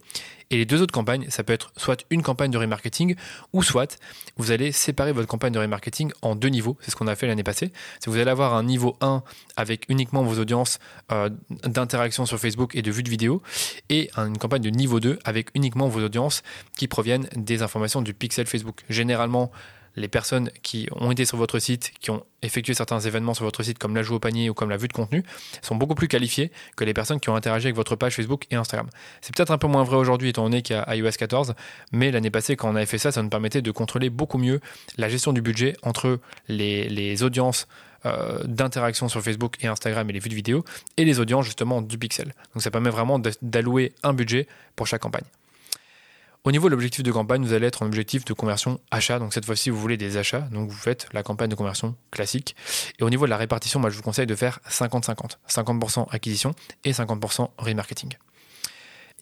Et 0.50 0.56
les 0.56 0.64
deux 0.64 0.82
autres 0.82 0.92
campagnes, 0.92 1.26
ça 1.30 1.42
peut 1.42 1.52
être 1.52 1.72
soit 1.76 2.04
une 2.10 2.22
campagne 2.22 2.50
de 2.50 2.58
remarketing, 2.58 3.16
ou 3.52 3.62
soit 3.62 3.98
vous 4.36 4.50
allez 4.50 4.72
séparer 4.72 5.12
votre 5.12 5.28
campagne 5.28 5.52
de 5.52 5.58
remarketing 5.58 6.12
en 6.22 6.34
deux 6.34 6.48
niveaux. 6.48 6.76
C'est 6.80 6.90
ce 6.90 6.96
qu'on 6.96 7.06
a 7.06 7.16
fait 7.16 7.26
l'année 7.26 7.42
passée. 7.42 7.72
Vous 8.06 8.16
allez 8.18 8.30
avoir 8.30 8.54
un 8.54 8.62
niveau 8.62 8.96
1 9.00 9.22
avec 9.56 9.86
uniquement 9.88 10.22
vos 10.22 10.40
audiences 10.40 10.78
euh, 11.12 11.30
d'interaction 11.64 12.26
sur 12.26 12.38
Facebook 12.38 12.74
et 12.74 12.82
de 12.82 12.90
vue 12.90 13.02
de 13.02 13.10
vidéo, 13.10 13.42
et 13.88 14.10
une 14.16 14.38
campagne 14.38 14.62
de 14.62 14.70
niveau 14.70 15.00
2 15.00 15.18
avec 15.24 15.48
uniquement 15.54 15.88
vos 15.88 16.00
audiences 16.00 16.42
qui 16.76 16.88
proviennent 16.88 17.28
des 17.36 17.62
informations 17.62 18.02
du 18.02 18.14
pixel 18.14 18.46
Facebook. 18.46 18.82
Généralement, 18.88 19.50
les 19.96 20.08
personnes 20.08 20.50
qui 20.62 20.88
ont 20.92 21.10
été 21.10 21.24
sur 21.24 21.36
votre 21.36 21.58
site, 21.58 21.92
qui 22.00 22.10
ont 22.10 22.24
effectué 22.42 22.74
certains 22.74 23.00
événements 23.00 23.34
sur 23.34 23.44
votre 23.44 23.62
site 23.62 23.78
comme 23.78 23.94
l'ajout 23.94 24.14
au 24.14 24.18
panier 24.18 24.50
ou 24.50 24.54
comme 24.54 24.70
la 24.70 24.76
vue 24.76 24.88
de 24.88 24.92
contenu, 24.92 25.22
sont 25.62 25.76
beaucoup 25.76 25.94
plus 25.94 26.08
qualifiées 26.08 26.50
que 26.76 26.84
les 26.84 26.94
personnes 26.94 27.20
qui 27.20 27.30
ont 27.30 27.36
interagi 27.36 27.66
avec 27.66 27.76
votre 27.76 27.96
page 27.96 28.14
Facebook 28.14 28.46
et 28.50 28.56
Instagram. 28.56 28.88
C'est 29.20 29.34
peut-être 29.34 29.50
un 29.50 29.58
peu 29.58 29.66
moins 29.66 29.84
vrai 29.84 29.96
aujourd'hui 29.96 30.28
étant 30.28 30.44
donné 30.44 30.62
qu'il 30.62 30.76
y 30.76 30.96
iOS 30.96 31.10
14, 31.10 31.54
mais 31.92 32.10
l'année 32.10 32.30
passée 32.30 32.56
quand 32.56 32.70
on 32.70 32.76
avait 32.76 32.86
fait 32.86 32.98
ça, 32.98 33.12
ça 33.12 33.22
nous 33.22 33.28
permettait 33.30 33.62
de 33.62 33.70
contrôler 33.70 34.10
beaucoup 34.10 34.38
mieux 34.38 34.60
la 34.96 35.08
gestion 35.08 35.32
du 35.32 35.42
budget 35.42 35.74
entre 35.82 36.18
les, 36.48 37.22
audiences 37.22 37.68
euh, 38.06 38.42
d'interaction 38.44 39.08
sur 39.08 39.22
Facebook 39.22 39.56
et 39.62 39.66
Instagram 39.66 40.08
et 40.10 40.12
les 40.12 40.18
vues 40.18 40.28
de 40.28 40.34
vidéo 40.34 40.64
et 40.96 41.04
les 41.04 41.20
audiences 41.20 41.46
justement 41.46 41.80
du 41.80 41.96
pixel. 41.96 42.34
Donc 42.54 42.62
ça 42.62 42.70
permet 42.70 42.90
vraiment 42.90 43.20
d'allouer 43.40 43.92
un 44.02 44.12
budget 44.12 44.46
pour 44.76 44.86
chaque 44.86 45.02
campagne. 45.02 45.24
Au 46.46 46.52
niveau 46.52 46.68
de 46.68 46.72
l'objectif 46.72 47.02
de 47.02 47.10
campagne, 47.10 47.42
vous 47.42 47.54
allez 47.54 47.66
être 47.66 47.82
en 47.82 47.86
objectif 47.86 48.26
de 48.26 48.34
conversion 48.34 48.78
achat. 48.90 49.18
Donc 49.18 49.32
cette 49.32 49.46
fois-ci, 49.46 49.70
vous 49.70 49.80
voulez 49.80 49.96
des 49.96 50.18
achats. 50.18 50.42
Donc 50.52 50.68
vous 50.68 50.76
faites 50.76 51.08
la 51.14 51.22
campagne 51.22 51.48
de 51.48 51.54
conversion 51.54 51.96
classique. 52.10 52.54
Et 52.98 53.02
au 53.02 53.08
niveau 53.08 53.24
de 53.24 53.30
la 53.30 53.38
répartition, 53.38 53.80
moi 53.80 53.88
je 53.88 53.96
vous 53.96 54.02
conseille 54.02 54.26
de 54.26 54.34
faire 54.34 54.60
50-50. 54.68 55.38
50%, 55.48 56.06
acquisition 56.10 56.54
et 56.84 56.92
50% 56.92 57.48
remarketing. 57.56 58.10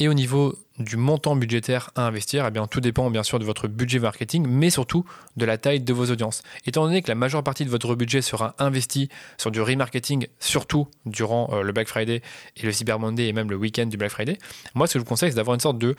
Et 0.01 0.09
au 0.09 0.15
niveau 0.15 0.59
du 0.83 0.97
montant 0.97 1.37
budgétaire 1.37 1.91
à 1.95 2.07
investir, 2.07 2.47
eh 2.47 2.51
bien, 2.51 2.67
tout 2.67 2.81
dépend 2.81 3.11
bien 3.11 3.23
sûr 3.23 3.39
de 3.39 3.45
votre 3.45 3.69
budget 3.69 3.99
marketing, 3.99 4.47
mais 4.49 4.71
surtout 4.71 5.05
de 5.37 5.45
la 5.45 5.59
taille 5.59 5.81
de 5.81 5.93
vos 5.93 6.11
audiences. 6.11 6.43
Étant 6.67 6.85
donné 6.85 7.03
que 7.03 7.09
la 7.09 7.15
majeure 7.15 7.43
partie 7.43 7.65
de 7.65 7.71
votre 7.71 7.95
budget 7.95 8.23
sera 8.23 8.55
investi 8.59 9.09
sur 9.39 9.51
du 9.51 9.61
remarketing, 9.61 10.27
surtout 10.39 10.89
durant 11.07 11.51
euh, 11.53 11.63
le 11.63 11.73
Black 11.73 11.89
Friday 11.89 12.23
et 12.57 12.63
le 12.67 12.73
Cyber 12.73 12.99
Monday 12.99 13.29
et 13.29 13.33
même 13.33 13.51
le 13.51 13.57
week-end 13.57 13.87
du 13.87 13.97
Black 13.97 14.11
Friday, 14.11 14.39
moi 14.75 14.87
ce 14.87 14.95
que 14.95 14.99
je 14.99 15.05
vous 15.05 15.09
conseille 15.09 15.31
c'est 15.31 15.37
d'avoir 15.37 15.55
une 15.55 15.61
sorte 15.61 15.79
de, 15.79 15.95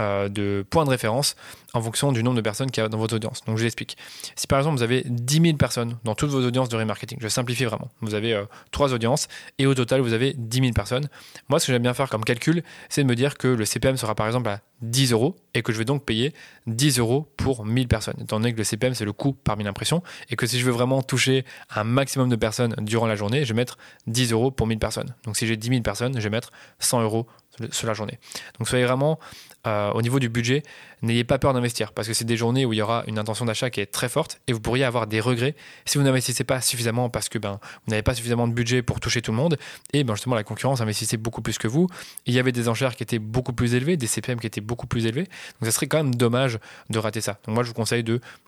euh, 0.00 0.28
de 0.28 0.64
point 0.68 0.84
de 0.84 0.90
référence 0.90 1.36
en 1.74 1.82
fonction 1.82 2.12
du 2.12 2.22
nombre 2.22 2.36
de 2.36 2.40
personnes 2.40 2.70
qu'il 2.70 2.82
y 2.82 2.86
a 2.86 2.88
dans 2.88 2.98
votre 2.98 3.16
audience. 3.16 3.42
Donc 3.46 3.58
je 3.58 3.64
l'explique. 3.64 3.96
Si 4.36 4.46
par 4.46 4.58
exemple 4.58 4.76
vous 4.76 4.82
avez 4.82 5.02
10 5.06 5.42
000 5.42 5.56
personnes 5.56 5.98
dans 6.04 6.14
toutes 6.14 6.30
vos 6.30 6.44
audiences 6.44 6.68
de 6.68 6.76
remarketing, 6.76 7.18
je 7.20 7.28
simplifie 7.28 7.64
vraiment, 7.64 7.90
vous 8.00 8.14
avez 8.14 8.32
euh, 8.32 8.44
trois 8.70 8.92
audiences 8.92 9.28
et 9.58 9.66
au 9.66 9.74
total 9.74 10.00
vous 10.00 10.12
avez 10.12 10.34
10 10.36 10.60
000 10.60 10.72
personnes, 10.72 11.08
moi 11.48 11.60
ce 11.60 11.66
que 11.66 11.72
j'aime 11.72 11.82
bien 11.82 11.94
faire 11.94 12.08
comme 12.08 12.24
calcul, 12.24 12.62
c'est 12.88 13.02
de 13.02 13.08
me 13.08 13.14
dire 13.14 13.36
que 13.36 13.48
le 13.48 13.64
CPM 13.64 13.96
sera 13.96 14.14
par 14.14 14.27
exemple 14.28 14.48
à 14.48 14.60
10 14.82 15.12
euros 15.12 15.36
et 15.54 15.62
que 15.62 15.72
je 15.72 15.78
vais 15.78 15.84
donc 15.84 16.04
payer 16.04 16.32
10 16.66 16.98
euros 16.98 17.32
pour 17.36 17.64
1000 17.64 17.88
personnes, 17.88 18.14
étant 18.20 18.38
donné 18.38 18.52
que 18.52 18.58
le 18.58 18.64
CPM 18.64 18.94
c'est 18.94 19.04
le 19.04 19.12
coût 19.12 19.32
par 19.32 19.56
1000 19.56 19.66
impressions 19.66 20.02
et 20.30 20.36
que 20.36 20.46
si 20.46 20.58
je 20.58 20.64
veux 20.64 20.72
vraiment 20.72 21.02
toucher 21.02 21.44
un 21.74 21.84
maximum 21.84 22.28
de 22.28 22.36
personnes 22.36 22.74
durant 22.78 23.06
la 23.06 23.16
journée, 23.16 23.44
je 23.44 23.52
vais 23.52 23.56
mettre 23.56 23.78
10 24.06 24.32
euros 24.32 24.50
pour 24.50 24.66
1000 24.66 24.78
personnes. 24.78 25.14
Donc 25.24 25.36
si 25.36 25.46
j'ai 25.46 25.56
10 25.56 25.68
000 25.68 25.82
personnes, 25.82 26.14
je 26.14 26.22
vais 26.22 26.30
mettre 26.30 26.52
100 26.78 27.02
euros 27.02 27.26
sur 27.70 27.86
la 27.86 27.94
journée. 27.94 28.18
Donc 28.58 28.68
soyez 28.68 28.84
vraiment 28.84 29.18
euh, 29.66 29.90
au 29.90 30.02
niveau 30.02 30.20
du 30.20 30.28
budget, 30.28 30.62
n'ayez 31.02 31.24
pas 31.24 31.38
peur 31.38 31.52
d'investir 31.52 31.92
parce 31.92 32.06
que 32.06 32.14
c'est 32.14 32.24
des 32.24 32.36
journées 32.36 32.64
où 32.64 32.72
il 32.72 32.76
y 32.76 32.82
aura 32.82 33.02
une 33.08 33.18
intention 33.18 33.44
d'achat 33.44 33.70
qui 33.70 33.80
est 33.80 33.86
très 33.86 34.08
forte 34.08 34.40
et 34.46 34.52
vous 34.52 34.60
pourriez 34.60 34.84
avoir 34.84 35.06
des 35.06 35.20
regrets 35.20 35.56
si 35.84 35.98
vous 35.98 36.04
n'investissez 36.04 36.44
pas 36.44 36.60
suffisamment 36.60 37.10
parce 37.10 37.28
que 37.28 37.38
ben, 37.38 37.58
vous 37.84 37.90
n'avez 37.90 38.02
pas 38.02 38.14
suffisamment 38.14 38.46
de 38.46 38.52
budget 38.52 38.82
pour 38.82 39.00
toucher 39.00 39.20
tout 39.20 39.32
le 39.32 39.36
monde 39.36 39.58
et 39.92 40.04
ben, 40.04 40.14
justement 40.14 40.36
la 40.36 40.44
concurrence 40.44 40.80
investissait 40.80 41.16
beaucoup 41.16 41.42
plus 41.42 41.58
que 41.58 41.66
vous. 41.66 41.88
il 42.26 42.34
y 42.34 42.38
avait 42.38 42.52
des 42.52 42.68
enchères 42.68 42.94
qui 42.94 43.02
étaient 43.02 43.18
beaucoup 43.18 43.52
plus 43.52 43.74
élevées, 43.74 43.96
des 43.96 44.06
CPM 44.06 44.38
qui 44.38 44.46
étaient 44.46 44.60
beaucoup 44.60 44.86
plus 44.86 45.06
élevés. 45.06 45.24
Donc 45.24 45.64
ça 45.64 45.72
serait 45.72 45.88
quand 45.88 45.98
même 45.98 46.14
dommage 46.14 46.58
de 46.90 46.98
rater 46.98 47.20
ça. 47.20 47.38
Donc 47.44 47.54
moi 47.54 47.64
je 47.64 47.68
vous 47.68 47.74
conseille 47.74 48.04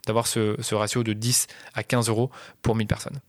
d'avoir 0.06 0.26
ce, 0.26 0.56
ce 0.60 0.74
ratio 0.74 1.02
de 1.02 1.12
10 1.12 1.48
à 1.74 1.82
15 1.82 2.08
euros 2.08 2.30
pour 2.62 2.76
1000 2.76 2.86
personnes. 2.86 3.20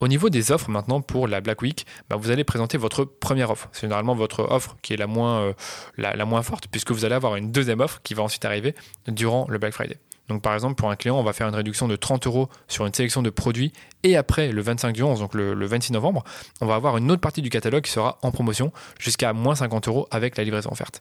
Au 0.00 0.08
niveau 0.08 0.28
des 0.28 0.52
offres 0.52 0.70
maintenant 0.70 1.00
pour 1.00 1.26
la 1.26 1.40
Black 1.40 1.62
Week, 1.62 1.86
bah, 2.10 2.16
vous 2.16 2.30
allez 2.30 2.44
présenter 2.44 2.76
votre 2.76 3.04
première 3.04 3.50
offre. 3.50 3.68
C'est 3.72 3.82
généralement 3.82 4.14
votre 4.14 4.40
offre 4.50 4.76
qui 4.82 4.92
est 4.92 4.96
la 4.96 5.06
moins, 5.06 5.40
euh, 5.40 5.52
la, 5.96 6.24
moins 6.26 6.42
forte 6.42 6.66
puisque 6.70 6.90
vous 6.90 7.04
allez 7.04 7.14
avoir 7.14 7.36
une 7.36 7.50
deuxième 7.50 7.80
offre 7.80 8.00
qui 8.02 8.14
va 8.14 8.22
ensuite 8.22 8.44
arriver 8.44 8.74
durant 9.08 9.46
le 9.48 9.58
Black 9.58 9.72
Friday. 9.72 9.98
Donc 10.28 10.42
par 10.42 10.54
exemple 10.54 10.74
pour 10.74 10.90
un 10.90 10.96
client, 10.96 11.18
on 11.18 11.22
va 11.22 11.32
faire 11.32 11.48
une 11.48 11.54
réduction 11.54 11.88
de 11.88 11.96
30 11.96 12.26
euros 12.26 12.48
sur 12.68 12.84
une 12.84 12.92
sélection 12.92 13.22
de 13.22 13.30
produits 13.30 13.72
et 14.02 14.16
après 14.16 14.50
le 14.50 14.60
25 14.60 14.92
du 14.92 15.02
11, 15.02 15.20
donc 15.20 15.34
le 15.34 15.66
26 15.66 15.92
novembre, 15.92 16.24
on 16.60 16.66
va 16.66 16.74
avoir 16.74 16.96
une 16.96 17.10
autre 17.10 17.20
partie 17.20 17.42
du 17.42 17.48
catalogue 17.48 17.84
qui 17.84 17.92
sera 17.92 18.18
en 18.22 18.32
promotion 18.32 18.72
jusqu'à 18.98 19.32
moins 19.32 19.54
50 19.54 19.88
euros 19.88 20.08
avec 20.10 20.36
la 20.36 20.42
livraison 20.42 20.70
offerte. 20.72 21.00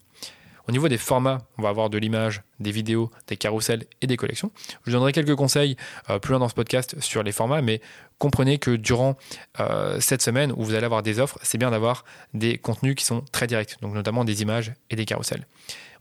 Au 0.68 0.72
niveau 0.72 0.88
des 0.88 0.98
formats, 0.98 1.40
on 1.58 1.62
va 1.62 1.70
avoir 1.70 1.90
de 1.90 1.98
l'image, 1.98 2.42
des 2.60 2.72
vidéos, 2.72 3.12
des 3.28 3.38
carousels 3.38 3.86
et 4.02 4.08
des 4.08 4.18
collections. 4.18 4.52
Je 4.86 4.92
vous 4.92 4.98
donnerai 4.98 5.12
quelques 5.12 5.36
conseils 5.36 5.76
euh, 6.10 6.20
plus 6.20 6.32
loin 6.32 6.40
dans 6.40 6.50
ce 6.50 6.54
podcast 6.54 6.96
sur 7.00 7.24
les 7.24 7.32
formats, 7.32 7.62
mais 7.62 7.82
comprenez 8.18 8.58
que 8.58 8.72
durant 8.72 9.18
euh, 9.60 10.00
cette 10.00 10.22
semaine 10.22 10.52
où 10.56 10.64
vous 10.64 10.74
allez 10.74 10.86
avoir 10.86 11.04
des 11.04 11.20
offres, 11.20 11.38
c'est 11.42 11.58
bien 11.58 11.72
d'avoir 11.72 12.06
des 12.34 12.58
contenus 12.58 12.96
qui 12.96 13.06
sont 13.06 13.22
très 13.32 13.48
directs, 13.48 13.78
donc 13.82 13.94
notamment 13.94 14.24
des 14.24 14.42
images 14.42 14.74
et 14.90 14.96
des 14.96 15.06
carousels. 15.06 15.46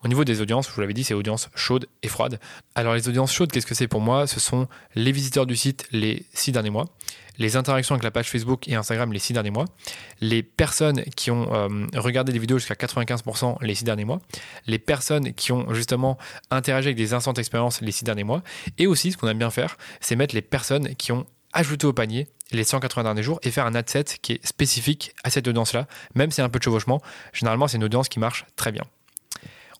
Au 0.04 0.08
niveau 0.08 0.24
des 0.24 0.42
audiences, 0.42 0.68
je 0.68 0.74
vous 0.74 0.80
l'avais 0.82 0.92
dit, 0.92 1.02
c'est 1.02 1.14
audiences 1.14 1.48
chaudes 1.54 1.88
et 2.02 2.08
froides. 2.08 2.38
Alors 2.74 2.94
les 2.94 3.08
audiences 3.08 3.32
chaudes, 3.32 3.50
qu'est-ce 3.50 3.66
que 3.66 3.74
c'est 3.74 3.88
pour 3.88 4.02
moi? 4.02 4.26
Ce 4.26 4.38
sont 4.38 4.68
les 4.94 5.12
visiteurs 5.12 5.46
du 5.46 5.56
site 5.56 5.86
les 5.92 6.26
six 6.34 6.52
derniers 6.52 6.70
mois 6.70 6.86
les 7.38 7.56
interactions 7.56 7.94
avec 7.94 8.04
la 8.04 8.10
page 8.10 8.30
Facebook 8.30 8.68
et 8.68 8.74
Instagram 8.74 9.12
les 9.12 9.18
six 9.18 9.32
derniers 9.32 9.50
mois, 9.50 9.66
les 10.20 10.42
personnes 10.42 11.02
qui 11.16 11.30
ont 11.30 11.52
euh, 11.52 11.86
regardé 11.96 12.32
des 12.32 12.38
vidéos 12.38 12.58
jusqu'à 12.58 12.74
95% 12.74 13.56
les 13.62 13.74
six 13.74 13.84
derniers 13.84 14.04
mois, 14.04 14.20
les 14.66 14.78
personnes 14.78 15.32
qui 15.34 15.52
ont 15.52 15.72
justement 15.74 16.18
interagi 16.50 16.88
avec 16.88 16.96
des 16.96 17.14
instants 17.14 17.32
d'expérience 17.32 17.80
les 17.80 17.92
six 17.92 18.04
derniers 18.04 18.24
mois, 18.24 18.42
et 18.78 18.86
aussi 18.86 19.12
ce 19.12 19.16
qu'on 19.16 19.28
aime 19.28 19.38
bien 19.38 19.50
faire, 19.50 19.76
c'est 20.00 20.16
mettre 20.16 20.34
les 20.34 20.42
personnes 20.42 20.94
qui 20.96 21.12
ont 21.12 21.26
ajouté 21.52 21.86
au 21.86 21.92
panier 21.92 22.28
les 22.50 22.64
180 22.64 23.04
derniers 23.04 23.22
jours 23.22 23.38
et 23.42 23.50
faire 23.50 23.66
un 23.66 23.74
ad 23.74 23.88
set 23.88 24.18
qui 24.20 24.34
est 24.34 24.46
spécifique 24.46 25.14
à 25.24 25.30
cette 25.30 25.48
audience-là, 25.48 25.86
même 26.14 26.30
si 26.30 26.40
a 26.40 26.44
un 26.44 26.48
peu 26.48 26.58
de 26.58 26.64
chevauchement. 26.64 27.00
Généralement, 27.32 27.68
c'est 27.68 27.78
une 27.78 27.84
audience 27.84 28.08
qui 28.08 28.18
marche 28.18 28.44
très 28.56 28.72
bien. 28.72 28.84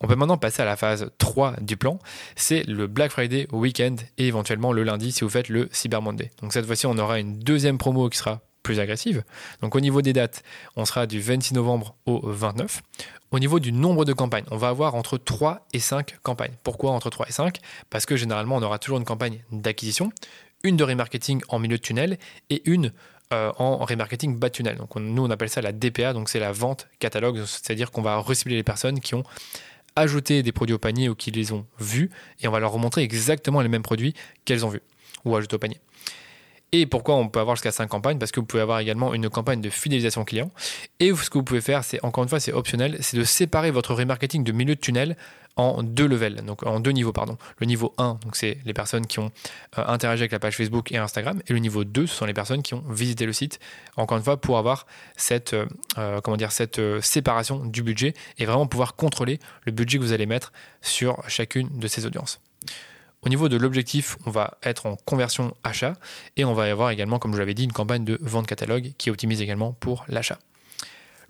On 0.00 0.06
peut 0.06 0.16
maintenant 0.16 0.38
passer 0.38 0.62
à 0.62 0.64
la 0.64 0.76
phase 0.76 1.10
3 1.18 1.56
du 1.60 1.76
plan, 1.76 1.98
c'est 2.36 2.64
le 2.64 2.86
Black 2.86 3.12
Friday 3.12 3.46
week-end 3.52 3.96
et 4.18 4.26
éventuellement 4.26 4.72
le 4.72 4.82
lundi 4.82 5.12
si 5.12 5.22
vous 5.22 5.30
faites 5.30 5.48
le 5.48 5.68
Cyber 5.72 6.02
Monday. 6.02 6.30
Donc 6.42 6.52
cette 6.52 6.66
fois-ci, 6.66 6.86
on 6.86 6.98
aura 6.98 7.18
une 7.20 7.38
deuxième 7.38 7.78
promo 7.78 8.08
qui 8.08 8.18
sera 8.18 8.40
plus 8.64 8.80
agressive. 8.80 9.22
Donc 9.62 9.76
au 9.76 9.80
niveau 9.80 10.02
des 10.02 10.12
dates, 10.12 10.42
on 10.74 10.84
sera 10.84 11.06
du 11.06 11.20
26 11.20 11.54
novembre 11.54 11.94
au 12.06 12.20
29. 12.28 12.82
Au 13.30 13.38
niveau 13.38 13.60
du 13.60 13.70
nombre 13.70 14.04
de 14.04 14.12
campagnes, 14.12 14.44
on 14.50 14.56
va 14.56 14.68
avoir 14.68 14.96
entre 14.96 15.18
3 15.18 15.66
et 15.72 15.78
5 15.78 16.18
campagnes. 16.22 16.54
Pourquoi 16.64 16.90
entre 16.90 17.10
3 17.10 17.28
et 17.28 17.32
5 17.32 17.58
Parce 17.90 18.06
que 18.06 18.16
généralement, 18.16 18.56
on 18.56 18.62
aura 18.62 18.80
toujours 18.80 18.98
une 18.98 19.04
campagne 19.04 19.44
d'acquisition, 19.52 20.10
une 20.64 20.76
de 20.76 20.82
remarketing 20.82 21.42
en 21.48 21.60
milieu 21.60 21.76
de 21.76 21.82
tunnel 21.82 22.18
et 22.50 22.68
une 22.68 22.92
euh, 23.32 23.52
en 23.58 23.78
remarketing 23.84 24.36
bas 24.38 24.50
tunnel. 24.50 24.76
Donc 24.76 24.96
nous, 24.96 25.24
on 25.24 25.30
appelle 25.30 25.48
ça 25.48 25.60
la 25.60 25.72
DPA, 25.72 26.12
donc 26.12 26.28
c'est 26.28 26.40
la 26.40 26.52
vente 26.52 26.88
catalogue, 26.98 27.44
c'est-à-dire 27.44 27.92
qu'on 27.92 28.02
va 28.02 28.16
recibler 28.16 28.56
les 28.56 28.64
personnes 28.64 28.98
qui 28.98 29.14
ont 29.14 29.24
ajouter 29.96 30.42
des 30.42 30.52
produits 30.52 30.74
au 30.74 30.78
panier 30.78 31.08
ou 31.08 31.14
qui 31.14 31.30
les 31.30 31.52
ont 31.52 31.66
vus 31.78 32.10
et 32.40 32.48
on 32.48 32.50
va 32.50 32.58
leur 32.58 32.72
remontrer 32.72 33.02
exactement 33.02 33.60
les 33.60 33.68
mêmes 33.68 33.82
produits 33.82 34.14
qu'elles 34.44 34.64
ont 34.66 34.68
vus 34.68 34.82
ou 35.24 35.36
ajoutés 35.36 35.54
au 35.54 35.58
panier. 35.58 35.80
Et 36.72 36.86
pourquoi 36.86 37.14
on 37.14 37.28
peut 37.28 37.38
avoir 37.38 37.56
jusqu'à 37.56 37.70
5 37.70 37.86
campagnes 37.86 38.18
Parce 38.18 38.32
que 38.32 38.40
vous 38.40 38.46
pouvez 38.46 38.62
avoir 38.62 38.80
également 38.80 39.14
une 39.14 39.28
campagne 39.28 39.60
de 39.60 39.70
fidélisation 39.70 40.24
client. 40.24 40.50
Et 40.98 41.14
ce 41.14 41.30
que 41.30 41.38
vous 41.38 41.44
pouvez 41.44 41.60
faire, 41.60 41.84
c'est 41.84 42.04
encore 42.04 42.24
une 42.24 42.28
fois, 42.28 42.40
c'est 42.40 42.52
optionnel, 42.52 42.96
c'est 43.00 43.16
de 43.16 43.22
séparer 43.22 43.70
votre 43.70 43.94
remarketing 43.94 44.42
de 44.42 44.52
milieu 44.52 44.74
de 44.74 44.80
tunnel 44.80 45.16
en 45.56 45.82
deux 45.82 46.06
levels, 46.06 46.36
donc 46.44 46.66
en 46.66 46.80
deux 46.80 46.90
niveaux, 46.90 47.12
pardon. 47.12 47.38
Le 47.58 47.66
niveau 47.66 47.94
1, 47.98 48.18
donc 48.22 48.34
c'est 48.36 48.58
les 48.64 48.74
personnes 48.74 49.06
qui 49.06 49.20
ont 49.20 49.30
euh, 49.78 49.84
interagi 49.86 50.22
avec 50.22 50.32
la 50.32 50.38
page 50.38 50.56
Facebook 50.56 50.90
et 50.90 50.96
Instagram. 50.96 51.40
Et 51.46 51.52
le 51.52 51.58
niveau 51.60 51.84
2, 51.84 52.06
ce 52.06 52.14
sont 52.14 52.26
les 52.26 52.34
personnes 52.34 52.62
qui 52.62 52.74
ont 52.74 52.82
visité 52.90 53.26
le 53.26 53.32
site, 53.32 53.60
encore 53.96 54.18
une 54.18 54.24
fois, 54.24 54.40
pour 54.40 54.58
avoir 54.58 54.86
cette, 55.16 55.54
euh, 55.54 55.66
euh, 55.98 57.00
séparation 57.00 57.64
du 57.64 57.82
budget 57.82 58.14
et 58.38 58.46
vraiment 58.46 58.66
pouvoir 58.66 58.96
contrôler 58.96 59.38
le 59.64 59.72
budget 59.72 59.98
que 59.98 60.02
vous 60.02 60.12
allez 60.12 60.26
mettre 60.26 60.52
sur 60.82 61.22
chacune 61.28 61.68
de 61.78 61.86
ces 61.86 62.06
audiences. 62.06 62.40
Au 63.24 63.28
niveau 63.28 63.48
de 63.48 63.56
l'objectif, 63.56 64.18
on 64.26 64.30
va 64.30 64.58
être 64.62 64.86
en 64.86 64.96
conversion 64.96 65.56
achat 65.64 65.94
et 66.36 66.44
on 66.44 66.52
va 66.52 66.68
y 66.68 66.70
avoir 66.70 66.90
également, 66.90 67.18
comme 67.18 67.32
je 67.32 67.38
l'avais 67.38 67.54
dit, 67.54 67.64
une 67.64 67.72
campagne 67.72 68.04
de 68.04 68.18
vente 68.20 68.46
catalogue 68.46 68.92
qui 68.98 69.10
optimise 69.10 69.40
également 69.40 69.72
pour 69.72 70.04
l'achat. 70.08 70.38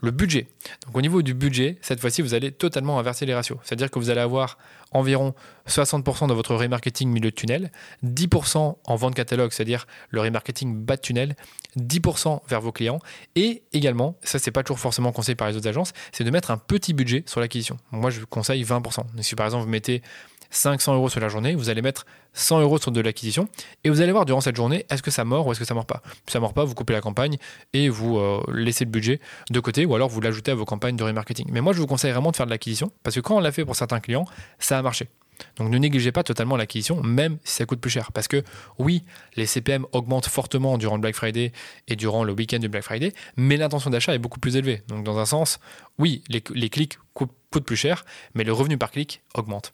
Le 0.01 0.11
budget. 0.11 0.49
Donc 0.85 0.97
au 0.97 1.01
niveau 1.01 1.23
du 1.23 1.35
budget, 1.35 1.79
cette 1.81 2.01
fois-ci, 2.01 2.21
vous 2.21 2.35
allez 2.35 2.53
totalement 2.53 2.99
inverser 2.99 3.27
les 3.27 3.35
ratios. 3.35 3.59
C'est-à-dire 3.63 3.91
que 3.91 3.99
vous 3.99 4.11
allez 4.11 4.21
avoir 4.21 4.59
environ 4.91 5.35
60% 5.69 6.27
dans 6.29 6.35
votre 6.35 6.55
remarketing 6.55 7.09
milieu 7.09 7.31
de 7.31 7.35
tunnel, 7.35 7.71
10% 8.05 8.77
en 8.85 8.97
vente 8.97 9.15
catalogue, 9.15 9.53
c'est-à-dire 9.53 9.87
le 10.11 10.21
remarketing 10.21 10.77
bas 10.77 10.97
de 10.97 11.01
tunnel, 11.01 11.37
10% 11.79 12.41
vers 12.49 12.61
vos 12.61 12.71
clients, 12.71 12.99
et 13.35 13.63
également, 13.73 14.17
ça 14.23 14.39
c'est 14.39 14.51
pas 14.51 14.63
toujours 14.63 14.79
forcément 14.79 15.11
conseillé 15.11 15.35
par 15.35 15.49
les 15.49 15.57
autres 15.57 15.69
agences, 15.69 15.93
c'est 16.13 16.25
de 16.25 16.31
mettre 16.31 16.51
un 16.51 16.59
petit 16.59 16.93
budget 16.93 17.25
sur 17.27 17.41
l'acquisition. 17.41 17.79
Moi 17.91 18.11
je 18.11 18.21
conseille 18.25 18.63
20%. 18.63 19.05
Si 19.21 19.35
par 19.35 19.47
exemple 19.47 19.65
vous 19.65 19.71
mettez 19.71 20.03
500 20.51 20.95
euros 20.95 21.09
sur 21.09 21.21
la 21.21 21.29
journée, 21.29 21.55
vous 21.55 21.71
allez 21.71 21.83
mettre 21.83 22.07
100 22.35 22.61
euros 22.61 22.79
sur 22.79 22.91
de 22.91 23.01
l'acquisition 23.01 23.49
et 23.85 23.91
vous 23.91 24.01
allez 24.01 24.13
voir 24.13 24.25
durant 24.25 24.41
cette 24.41 24.57
journée 24.57 24.87
est-ce 24.91 25.03
que 25.03 25.11
ça 25.11 25.25
mord 25.25 25.47
ou 25.47 25.53
est-ce 25.53 25.61
que 25.61 25.67
ça 25.67 25.75
mord 25.75 25.87
pas? 25.87 26.03
Si 26.27 26.33
ça 26.33 26.41
mord 26.41 26.55
pas, 26.55 26.65
vous 26.65 26.75
coupez 26.75 26.93
la 26.93 27.01
campagne 27.01 27.37
et 27.73 27.89
vous 27.89 28.19
euh, 28.19 28.43
laissez 28.53 28.85
le 28.85 28.91
budget 28.91 29.21
de 29.51 29.61
côté 29.61 29.85
ou 29.87 29.95
alors 29.95 30.09
vous 30.09 30.21
l'ajoutez 30.21 30.51
à 30.51 30.55
vos 30.55 30.65
campagnes 30.65 30.97
de 30.97 31.05
remarketing. 31.05 31.49
Mais 31.51 31.61
moi, 31.61 31.73
je 31.73 31.81
vous 31.81 31.87
conseille 31.87 32.13
vraiment 32.13 32.31
de 32.31 32.37
faire 32.37 32.47
de 32.47 32.51
l'acquisition 32.51 32.91
parce 33.03 33.17
que 33.17 33.21
quand 33.21 33.37
on 33.37 33.41
l'a 33.41 33.53
fait 33.53 33.65
pour 33.65 33.77
certains 33.77 34.01
clients, 34.01 34.27
ça 34.59 34.79
a 34.79 34.83
marché. 34.83 35.09
Donc 35.57 35.71
ne 35.71 35.79
négligez 35.79 36.13
pas 36.13 36.23
totalement 36.23 36.57
l'acquisition, 36.57 37.03
même 37.03 37.39
si 37.45 37.57
ça 37.57 37.67
coûte 37.67 37.81
plus 37.81 37.91
cher. 37.91 38.13
Parce 38.13 38.29
que 38.29 38.43
oui, 38.79 39.03
les 39.37 39.47
CPM 39.47 39.87
augmentent 39.93 40.27
fortement 40.27 40.79
durant 40.79 40.97
le 40.97 41.01
Black 41.01 41.15
Friday 41.15 41.53
et 41.89 41.97
durant 41.97 42.25
le 42.25 42.33
week-end 42.33 42.59
du 42.59 42.69
Black 42.69 42.85
Friday, 42.85 43.13
mais 43.37 43.57
l'intention 43.57 43.91
d'achat 43.91 44.15
est 44.15 44.19
beaucoup 44.19 44.41
plus 44.41 44.57
élevée. 44.57 44.83
Donc 44.89 45.05
dans 45.05 45.19
un 45.19 45.27
sens, 45.27 45.59
oui, 45.99 46.23
les, 46.29 46.69
clics 46.71 46.99
coûtent 47.13 47.65
plus 47.65 47.77
cher, 47.77 48.05
mais 48.35 48.45
le 48.45 48.53
revenu 48.53 48.79
par 48.79 48.91
clic 48.91 49.23
augmente. 49.35 49.73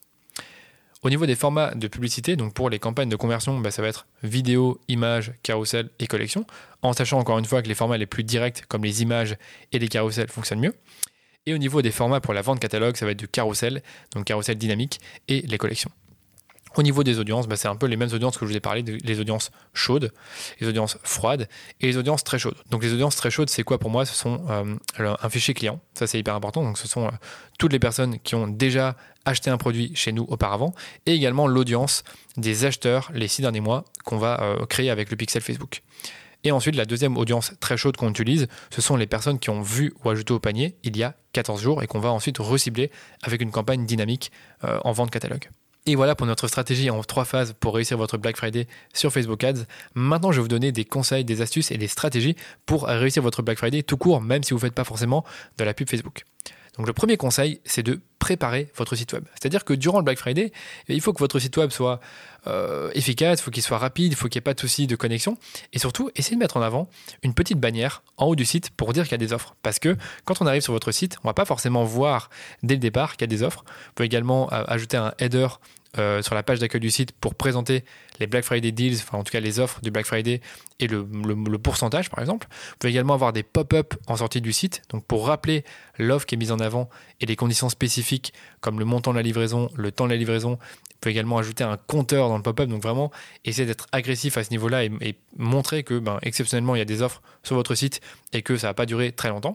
Au 1.03 1.09
niveau 1.09 1.25
des 1.25 1.35
formats 1.35 1.75
de 1.75 1.89
publicité, 1.89 2.37
donc 2.37 2.53
pour 2.53 2.69
les 2.69 2.79
campagnes 2.79 3.09
de 3.09 3.17
conversion, 3.17 3.59
bah, 3.59 3.71
ça 3.71 3.81
va 3.81 3.89
être 3.89 4.07
vidéo, 4.23 4.79
images, 4.89 5.33
carousel 5.43 5.89
et 5.99 6.07
collection, 6.07 6.45
en 6.83 6.93
sachant 6.93 7.19
encore 7.19 7.39
une 7.39 7.47
fois 7.47 7.63
que 7.63 7.69
les 7.69 7.75
formats 7.75 7.97
les 7.97 8.05
plus 8.05 8.23
directs, 8.23 8.67
comme 8.69 8.85
les 8.85 9.01
images 9.01 9.37
et 9.73 9.79
les 9.79 9.89
carousels, 9.89 10.29
fonctionnent 10.29 10.61
mieux. 10.61 10.75
Et 11.47 11.55
au 11.55 11.59
niveau 11.59 11.81
des 11.81 11.91
formats 11.91 12.21
pour 12.21 12.35
la 12.35 12.43
vente 12.43 12.61
catalogue, 12.61 12.97
ça 12.97 13.07
va 13.07 13.13
être 13.13 13.19
du 13.19 13.29
carrousel, 13.29 13.83
donc 14.15 14.27
carrousel 14.27 14.59
dynamique, 14.59 15.01
et 15.27 15.41
les 15.41 15.57
collections. 15.57 15.91
Au 16.77 16.83
niveau 16.83 17.03
des 17.03 17.19
audiences, 17.19 17.49
bah, 17.49 17.57
c'est 17.57 17.69
un 17.69 17.75
peu 17.75 17.87
les 17.87 17.97
mêmes 17.97 18.13
audiences 18.13 18.39
que 18.39 18.47
je 18.47 18.51
vous 18.51 18.57
ai 18.57 18.61
parlé, 18.61 18.83
les 18.83 19.21
audiences 19.21 19.51
chaudes, 19.75 20.13
les 20.61 20.69
audiences 20.69 20.99
froides 21.03 21.49
et 21.81 21.87
les 21.87 21.97
audiences 21.97 22.23
très 22.23 22.39
chaudes. 22.39 22.57
Donc 22.71 22.83
les 22.83 22.93
audiences 22.93 23.17
très 23.17 23.31
chaudes, 23.31 23.51
c'est 23.51 23.65
quoi 23.65 23.79
pour 23.79 23.91
moi? 23.91 24.07
Ce 24.07 24.15
sont 24.15 24.45
euh, 24.49 24.77
un 25.21 25.31
fichier 25.31 25.53
client, 25.53 25.81
ça 25.95 26.07
c'est 26.07 26.19
hyper 26.19 26.35
important. 26.35 26.63
Donc 26.63 26.79
ce 26.79 26.87
sont 26.87 27.07
euh, 27.07 27.11
toutes 27.59 27.73
les 27.73 27.81
personnes 27.81 28.19
qui 28.21 28.37
ont 28.37 28.47
déjà 28.47 28.97
acheté 29.25 29.51
un 29.51 29.59
produit 29.59 29.93
chez 29.95 30.13
nous 30.13 30.25
auparavant 30.29 30.73
et 31.07 31.13
également 31.13 31.47
l'audience 31.47 32.05
des 32.37 32.65
acheteurs 32.65 33.11
les 33.13 33.29
six 33.29 33.43
derniers 33.43 33.61
mois 33.61 33.85
qu'on 34.05 34.19
va 34.19 34.41
euh, 34.41 34.67
créer 34.67 34.91
avec 34.91 35.11
le 35.11 35.17
pixel 35.17 35.43
Facebook. 35.43 35.83
Et 36.43 36.53
ensuite, 36.53 36.77
la 36.77 36.87
deuxième 36.87 37.19
audience 37.19 37.53
très 37.61 37.77
chaude 37.77 37.99
qu'on 37.99 38.09
utilise, 38.09 38.49
ce 38.71 38.81
sont 38.81 38.97
les 38.97 39.07
personnes 39.07 39.39
qui 39.39 39.51
ont 39.51 39.61
vu 39.61 39.93
ou 40.03 40.09
ajouté 40.09 40.33
au 40.33 40.39
panier 40.39 40.77
il 40.85 40.97
y 40.97 41.03
a 41.03 41.15
14 41.33 41.61
jours 41.61 41.83
et 41.83 41.87
qu'on 41.87 42.01
va 42.01 42.11
ensuite 42.11 42.39
recibler 42.39 42.91
avec 43.23 43.43
une 43.43 43.51
campagne 43.51 43.85
dynamique 43.85 44.33
en 44.63 44.93
vente 44.93 45.11
catalogue. 45.11 45.51
Et 45.91 45.97
voilà 45.97 46.15
pour 46.15 46.25
notre 46.25 46.47
stratégie 46.47 46.89
en 46.89 47.03
trois 47.03 47.25
phases 47.25 47.53
pour 47.59 47.75
réussir 47.75 47.99
votre 47.99 48.17
Black 48.17 48.37
Friday 48.37 48.69
sur 48.95 49.13
Facebook 49.13 49.43
Ads. 49.43 49.65
Maintenant, 49.97 50.31
je 50.31 50.37
vais 50.37 50.43
vous 50.43 50.47
donner 50.47 50.71
des 50.71 50.85
conseils, 50.85 51.25
des 51.25 51.43
astuces 51.43 51.73
et 51.73 51.79
des 51.79 51.89
stratégies 51.89 52.37
pour 52.65 52.85
réussir 52.85 53.25
votre 53.25 53.43
Black 53.43 53.59
Friday 53.59 53.83
tout 53.83 53.97
court, 53.97 54.21
même 54.21 54.45
si 54.45 54.51
vous 54.51 54.59
ne 54.59 54.61
faites 54.61 54.73
pas 54.73 54.85
forcément 54.85 55.25
de 55.59 55.65
la 55.65 55.75
pub 55.75 55.91
Facebook. 55.91 56.23
Donc 56.77 56.87
le 56.87 56.93
premier 56.93 57.17
conseil, 57.17 57.61
c'est 57.65 57.83
de 57.83 58.01
préparer 58.21 58.69
votre 58.77 58.95
site 58.95 59.13
web. 59.13 59.25
C'est-à-dire 59.33 59.65
que 59.65 59.73
durant 59.75 59.99
le 59.99 60.05
Black 60.05 60.19
Friday, 60.19 60.53
il 60.89 61.01
faut 61.01 61.13
que 61.13 61.19
votre 61.19 61.41
site 61.41 61.57
web 61.57 61.71
soit 61.71 61.99
euh, 62.47 62.91
efficace, 62.95 63.41
il 63.41 63.43
faut 63.43 63.51
qu'il 63.51 63.63
soit 63.63 63.79
rapide, 63.79 64.13
il 64.13 64.15
faut 64.15 64.29
qu'il 64.29 64.39
n'y 64.39 64.43
ait 64.43 64.49
pas 64.51 64.55
de 64.55 64.61
soucis 64.61 64.87
de 64.87 64.95
connexion. 64.95 65.37
Et 65.73 65.81
surtout, 65.81 66.11
essayez 66.15 66.37
de 66.37 66.41
mettre 66.41 66.57
en 66.57 66.63
avant 66.63 66.89
une 67.25 67.35
petite 67.35 67.59
bannière 67.59 68.05
en 68.17 68.27
haut 68.27 68.37
du 68.37 68.45
site 68.45 68.71
pour 68.71 68.93
dire 68.93 69.03
qu'il 69.05 69.13
y 69.13 69.15
a 69.15 69.19
des 69.19 69.33
offres. 69.33 69.57
Parce 69.63 69.81
que 69.81 69.97
quand 70.25 70.41
on 70.41 70.47
arrive 70.47 70.63
sur 70.63 70.73
votre 70.73 70.93
site, 70.93 71.17
on 71.25 71.27
ne 71.27 71.31
va 71.31 71.35
pas 71.35 71.45
forcément 71.45 71.83
voir 71.83 72.31
dès 72.63 72.75
le 72.75 72.81
départ 72.81 73.17
qu'il 73.17 73.23
y 73.23 73.25
a 73.25 73.37
des 73.37 73.43
offres. 73.43 73.65
Vous 73.67 73.93
pouvez 73.97 74.07
également 74.07 74.53
euh, 74.53 74.63
ajouter 74.69 74.97
un 74.97 75.13
header 75.19 75.49
euh, 75.99 76.23
sur 76.23 76.35
la 76.35 76.43
page 76.43 76.59
d'accueil 76.59 76.81
du 76.81 76.91
site 76.91 77.13
pour 77.13 77.35
présenter 77.35 77.85
les 78.19 78.27
Black 78.27 78.45
Friday 78.45 78.73
deals, 78.73 78.97
enfin 78.97 79.19
en 79.19 79.25
tout 79.25 79.33
cas 79.33 79.41
les 79.41 79.59
offres 79.59 79.81
du 79.81 79.91
Black 79.91 80.07
Friday 80.07 80.41
et 80.79 80.87
le, 80.87 81.05
pourcentage 81.59 82.11
par 82.11 82.21
exemple. 82.21 82.47
Vous 82.51 82.77
pouvez 82.79 82.93
également 82.93 83.15
avoir 83.15 83.33
des 83.33 83.43
pop-up 83.43 83.95
en 84.07 84.17
sortie 84.17 84.41
du 84.41 84.53
site, 84.53 84.83
donc 84.91 85.05
pour 85.07 85.27
rappeler 85.27 85.65
l'offre 85.99 86.27
qui 86.27 86.35
est 86.35 86.39
mise 86.39 86.53
en 86.53 86.61
avant 86.61 86.89
et 87.21 87.27
les 87.27 87.37
conditions 87.37 87.69
spécifiques 87.69 88.33
comme 88.61 88.79
le 88.79 88.85
montant 88.85 89.11
de 89.11 89.17
la 89.17 89.23
livraison, 89.23 89.71
le 89.75 89.91
temps 89.91 90.05
de 90.05 90.11
la 90.11 90.17
livraison 90.17 90.59
pouvez 91.01 91.13
également 91.13 91.39
ajouter 91.39 91.65
un 91.65 91.77
compteur 91.77 92.29
dans 92.29 92.37
le 92.37 92.43
pop-up, 92.43 92.69
donc 92.69 92.83
vraiment 92.83 93.11
essayer 93.45 93.67
d'être 93.67 93.87
agressif 93.93 94.37
à 94.37 94.45
ce 94.45 94.51
niveau-là 94.51 94.85
et, 94.85 94.91
et, 95.01 95.15
montrer 95.37 95.83
que 95.83 95.99
ben, 95.99 96.19
exceptionnellement 96.23 96.75
il 96.75 96.79
y 96.79 96.83
a 96.83 96.87
des 96.87 97.03
offres 97.03 97.23
sur 97.43 97.57
votre 97.57 97.75
site 97.75 98.01
et 98.33 98.43
que 98.43 98.57
ça 98.57 98.69
va 98.69 98.75
pas 98.75 98.87
durer 98.87 99.13
très 99.13 99.31
longtemps. 99.31 99.55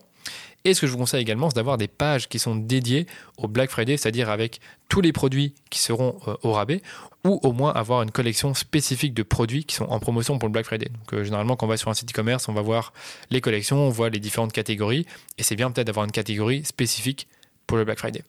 Et 0.63 0.73
ce 0.73 0.81
que 0.81 0.87
je 0.87 0.91
vous 0.91 0.97
conseille 0.97 1.21
également, 1.21 1.49
c'est 1.49 1.55
d'avoir 1.55 1.77
des 1.77 1.87
pages 1.87 2.27
qui 2.27 2.39
sont 2.39 2.55
dédiées 2.55 3.05
au 3.37 3.47
Black 3.47 3.69
Friday, 3.69 3.97
c'est-à-dire 3.97 4.29
avec 4.29 4.59
tous 4.89 4.99
les 4.99 5.13
produits 5.13 5.53
qui 5.69 5.79
seront 5.79 6.19
euh, 6.27 6.35
au 6.41 6.53
rabais, 6.53 6.81
ou 7.23 7.39
au 7.43 7.51
moins 7.51 7.71
avoir 7.71 8.01
une 8.01 8.11
collection 8.11 8.53
spécifique 8.55 9.13
de 9.13 9.23
produits 9.23 9.63
qui 9.63 9.75
sont 9.75 9.85
en 9.85 9.99
promotion 9.99 10.39
pour 10.39 10.49
le 10.49 10.53
Black 10.53 10.65
Friday. 10.65 10.89
Donc 10.89 11.13
euh, 11.13 11.23
généralement, 11.23 11.55
quand 11.55 11.67
on 11.67 11.69
va 11.69 11.77
sur 11.77 11.89
un 11.89 11.93
site 11.93 12.11
e-commerce, 12.11 12.49
on 12.49 12.53
va 12.53 12.61
voir 12.61 12.93
les 13.29 13.41
collections, 13.41 13.77
on 13.77 13.89
voit 13.89 14.09
les 14.09 14.19
différentes 14.19 14.53
catégories, 14.53 15.05
et 15.37 15.43
c'est 15.43 15.55
bien 15.55 15.69
peut-être 15.69 15.87
d'avoir 15.87 16.05
une 16.05 16.11
catégorie 16.11 16.65
spécifique 16.65 17.27
pour 17.67 17.77
le 17.77 17.85
Black 17.85 17.99
Friday. 17.99 18.23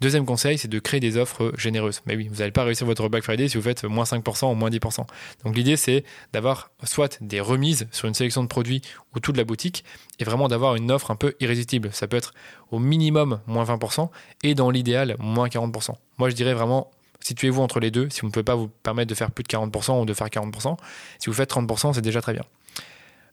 Deuxième 0.00 0.24
conseil, 0.24 0.56
c'est 0.56 0.68
de 0.68 0.78
créer 0.78 0.98
des 0.98 1.18
offres 1.18 1.52
généreuses. 1.58 2.00
Mais 2.06 2.16
oui, 2.16 2.28
vous 2.28 2.36
n'allez 2.36 2.52
pas 2.52 2.64
réussir 2.64 2.86
votre 2.86 3.08
Black 3.10 3.22
Friday 3.22 3.48
si 3.48 3.58
vous 3.58 3.62
faites 3.62 3.84
moins 3.84 4.04
5% 4.04 4.50
ou 4.50 4.54
moins 4.54 4.70
10%. 4.70 5.04
Donc 5.44 5.56
l'idée, 5.56 5.76
c'est 5.76 6.04
d'avoir 6.32 6.70
soit 6.84 7.18
des 7.20 7.40
remises 7.40 7.86
sur 7.92 8.08
une 8.08 8.14
sélection 8.14 8.42
de 8.42 8.48
produits 8.48 8.80
ou 9.14 9.20
toute 9.20 9.36
la 9.36 9.44
boutique, 9.44 9.84
et 10.18 10.24
vraiment 10.24 10.48
d'avoir 10.48 10.76
une 10.76 10.90
offre 10.90 11.10
un 11.10 11.16
peu 11.16 11.34
irrésistible. 11.40 11.90
Ça 11.92 12.06
peut 12.06 12.16
être 12.16 12.32
au 12.70 12.78
minimum 12.78 13.40
moins 13.46 13.64
20% 13.64 14.08
et 14.42 14.54
dans 14.54 14.70
l'idéal 14.70 15.16
moins 15.18 15.48
40%. 15.48 15.90
Moi, 16.18 16.30
je 16.30 16.34
dirais 16.34 16.54
vraiment 16.54 16.90
situez-vous 17.20 17.60
entre 17.60 17.80
les 17.80 17.90
deux. 17.90 18.08
Si 18.10 18.22
vous 18.22 18.28
ne 18.28 18.32
pouvez 18.32 18.44
pas 18.44 18.54
vous 18.54 18.68
permettre 18.68 19.10
de 19.10 19.14
faire 19.14 19.30
plus 19.30 19.42
de 19.42 19.48
40% 19.48 20.00
ou 20.00 20.04
de 20.06 20.14
faire 20.14 20.28
40%, 20.28 20.76
si 21.18 21.26
vous 21.26 21.34
faites 21.34 21.50
30%, 21.50 21.92
c'est 21.94 22.00
déjà 22.00 22.20
très 22.20 22.32
bien. 22.32 22.44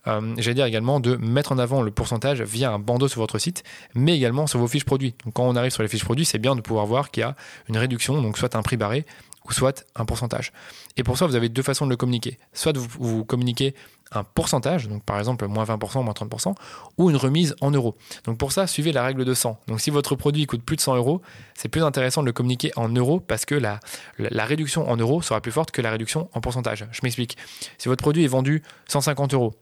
Euh, 0.05 0.35
J'allais 0.37 0.55
dire 0.55 0.65
également 0.65 0.99
de 0.99 1.15
mettre 1.15 1.51
en 1.51 1.57
avant 1.57 1.81
le 1.81 1.91
pourcentage 1.91 2.41
via 2.41 2.71
un 2.71 2.79
bandeau 2.79 3.07
sur 3.07 3.21
votre 3.21 3.39
site, 3.39 3.63
mais 3.95 4.15
également 4.15 4.47
sur 4.47 4.59
vos 4.59 4.67
fiches 4.67 4.85
produits. 4.85 5.15
Donc 5.25 5.33
quand 5.33 5.47
on 5.47 5.55
arrive 5.55 5.71
sur 5.71 5.83
les 5.83 5.89
fiches 5.89 6.05
produits, 6.05 6.25
c'est 6.25 6.39
bien 6.39 6.55
de 6.55 6.61
pouvoir 6.61 6.85
voir 6.85 7.11
qu'il 7.11 7.21
y 7.21 7.23
a 7.23 7.35
une 7.69 7.77
réduction, 7.77 8.21
donc 8.21 8.37
soit 8.37 8.55
un 8.55 8.61
prix 8.61 8.77
barré 8.77 9.05
ou 9.47 9.51
soit 9.53 9.85
un 9.95 10.05
pourcentage. 10.05 10.51
Et 10.97 11.03
pour 11.03 11.17
ça, 11.17 11.25
vous 11.25 11.35
avez 11.35 11.49
deux 11.49 11.61
façons 11.61 11.85
de 11.85 11.91
le 11.91 11.97
communiquer. 11.97 12.37
Soit 12.53 12.77
vous, 12.77 12.87
vous 12.99 13.25
communiquez 13.25 13.75
un 14.11 14.23
pourcentage, 14.23 14.87
donc 14.87 15.03
par 15.03 15.19
exemple 15.19 15.47
moins 15.47 15.65
20%, 15.65 16.03
moins 16.03 16.13
30%, 16.13 16.55
ou 16.97 17.09
une 17.09 17.15
remise 17.15 17.55
en 17.61 17.71
euros. 17.71 17.95
Donc 18.25 18.37
pour 18.37 18.51
ça, 18.51 18.67
suivez 18.67 18.91
la 18.91 19.03
règle 19.03 19.25
de 19.25 19.33
100. 19.33 19.59
Donc 19.67 19.81
si 19.81 19.89
votre 19.89 20.15
produit 20.15 20.45
coûte 20.45 20.63
plus 20.63 20.75
de 20.75 20.81
100 20.81 20.95
euros, 20.95 21.21
c'est 21.55 21.69
plus 21.69 21.83
intéressant 21.83 22.21
de 22.21 22.27
le 22.27 22.33
communiquer 22.33 22.71
en 22.75 22.89
euros 22.89 23.19
parce 23.19 23.45
que 23.45 23.55
la, 23.55 23.79
la, 24.17 24.45
réduction 24.45 24.89
en 24.89 24.95
euros 24.97 25.21
sera 25.21 25.41
plus 25.41 25.51
forte 25.51 25.71
que 25.71 25.81
la 25.81 25.91
réduction 25.91 26.29
en 26.33 26.41
pourcentage. 26.41 26.87
Je 26.91 27.01
m'explique. 27.03 27.37
Si 27.77 27.89
votre 27.89 28.01
produit 28.01 28.23
est 28.23 28.29
vendu 28.29 28.63
150 28.87 29.33
euros 29.33 29.53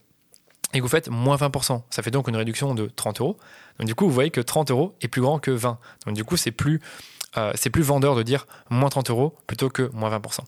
et 0.73 0.77
que 0.77 0.83
vous 0.83 0.89
faites 0.89 1.09
moins 1.09 1.37
20%. 1.37 1.81
Ça 1.89 2.01
fait 2.01 2.11
donc 2.11 2.27
une 2.27 2.35
réduction 2.35 2.75
de 2.75 2.87
30 2.87 3.21
euros. 3.21 3.37
Donc 3.79 3.87
du 3.87 3.95
coup, 3.95 4.05
vous 4.05 4.13
voyez 4.13 4.31
que 4.31 4.41
30 4.41 4.71
euros 4.71 4.95
est 5.01 5.07
plus 5.07 5.21
grand 5.21 5.39
que 5.39 5.51
20. 5.51 5.77
Donc 6.05 6.15
du 6.15 6.23
coup, 6.23 6.37
c'est 6.37 6.51
plus, 6.51 6.81
euh, 7.37 7.53
plus 7.71 7.83
vendeur 7.83 8.15
de 8.15 8.23
dire 8.23 8.45
moins 8.69 8.89
30 8.89 9.09
euros 9.09 9.35
plutôt 9.47 9.69
que 9.69 9.89
moins 9.93 10.09
20%. 10.09 10.41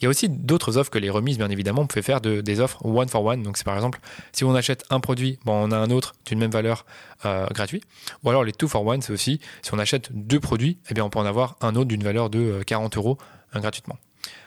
Il 0.00 0.04
y 0.04 0.06
a 0.06 0.08
aussi 0.08 0.30
d'autres 0.30 0.78
offres 0.78 0.90
que 0.90 0.98
les 0.98 1.10
remises, 1.10 1.36
bien 1.36 1.50
évidemment. 1.50 1.82
Vous 1.82 1.88
pouvez 1.88 2.02
faire 2.02 2.22
de, 2.22 2.40
des 2.40 2.60
offres 2.60 2.84
one 2.86 3.08
for 3.08 3.22
one. 3.22 3.42
Donc, 3.42 3.58
c'est 3.58 3.64
par 3.64 3.74
exemple, 3.74 4.00
si 4.32 4.44
on 4.44 4.54
achète 4.54 4.84
un 4.88 4.98
produit, 4.98 5.38
bon, 5.44 5.52
on 5.52 5.70
a 5.72 5.76
un 5.76 5.90
autre 5.90 6.14
d'une 6.24 6.38
même 6.38 6.50
valeur 6.50 6.86
euh, 7.26 7.46
gratuit. 7.48 7.82
Ou 8.24 8.30
alors, 8.30 8.42
les 8.42 8.52
two 8.52 8.66
for 8.66 8.84
one, 8.86 9.02
c'est 9.02 9.12
aussi, 9.12 9.40
si 9.60 9.74
on 9.74 9.78
achète 9.78 10.08
deux 10.12 10.40
produits, 10.40 10.78
eh 10.88 10.94
bien, 10.94 11.04
on 11.04 11.10
peut 11.10 11.18
en 11.18 11.26
avoir 11.26 11.56
un 11.60 11.76
autre 11.76 11.88
d'une 11.88 12.02
valeur 12.02 12.30
de 12.30 12.62
40 12.66 12.96
euh, 12.96 12.98
euros 12.98 13.18
gratuitement. 13.54 13.98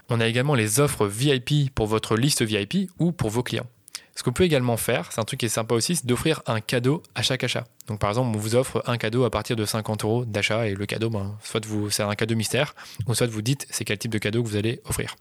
On 0.10 0.20
a 0.20 0.28
également 0.28 0.56
les 0.56 0.80
offres 0.80 1.06
VIP 1.06 1.74
pour 1.74 1.86
votre 1.86 2.16
liste 2.16 2.42
VIP 2.42 2.90
ou 2.98 3.12
pour 3.12 3.30
vos 3.30 3.44
clients. 3.44 3.68
Ce 4.16 4.24
vous 4.24 4.32
pouvez 4.32 4.46
également 4.46 4.78
faire, 4.78 5.12
c'est 5.12 5.20
un 5.20 5.24
truc 5.24 5.40
qui 5.40 5.48
est 5.48 5.50
sympa 5.50 5.74
aussi, 5.74 5.96
c'est 5.96 6.06
d'offrir 6.06 6.42
un 6.46 6.62
cadeau 6.62 7.02
à 7.16 7.24
chaque 7.24 7.44
achat. 7.44 7.66
Donc 7.88 8.00
par 8.00 8.12
exemple, 8.12 8.36
on 8.36 8.40
vous 8.40 8.56
offre 8.56 8.84
un 8.86 8.98
cadeau 8.98 9.24
à 9.24 9.32
partir 9.32 9.56
de 9.56 9.66
50 9.66 10.04
euros 10.04 10.26
d'achat 10.26 10.68
et 10.68 10.76
le 10.76 10.86
cadeau, 10.86 11.10
ben, 11.10 11.36
soit 11.44 11.66
vous, 11.66 11.90
c'est 11.90 12.04
un 12.04 12.14
cadeau 12.16 12.36
mystère, 12.36 12.76
ou 13.08 13.16
soit 13.16 13.28
vous 13.28 13.42
dites 13.42 13.66
c'est 13.72 13.86
quel 13.86 13.98
type 13.98 14.12
de 14.12 14.20
cadeau 14.20 14.44
que 14.44 14.48
vous 14.48 14.56
allez 14.56 14.82
offrir. 14.86 15.16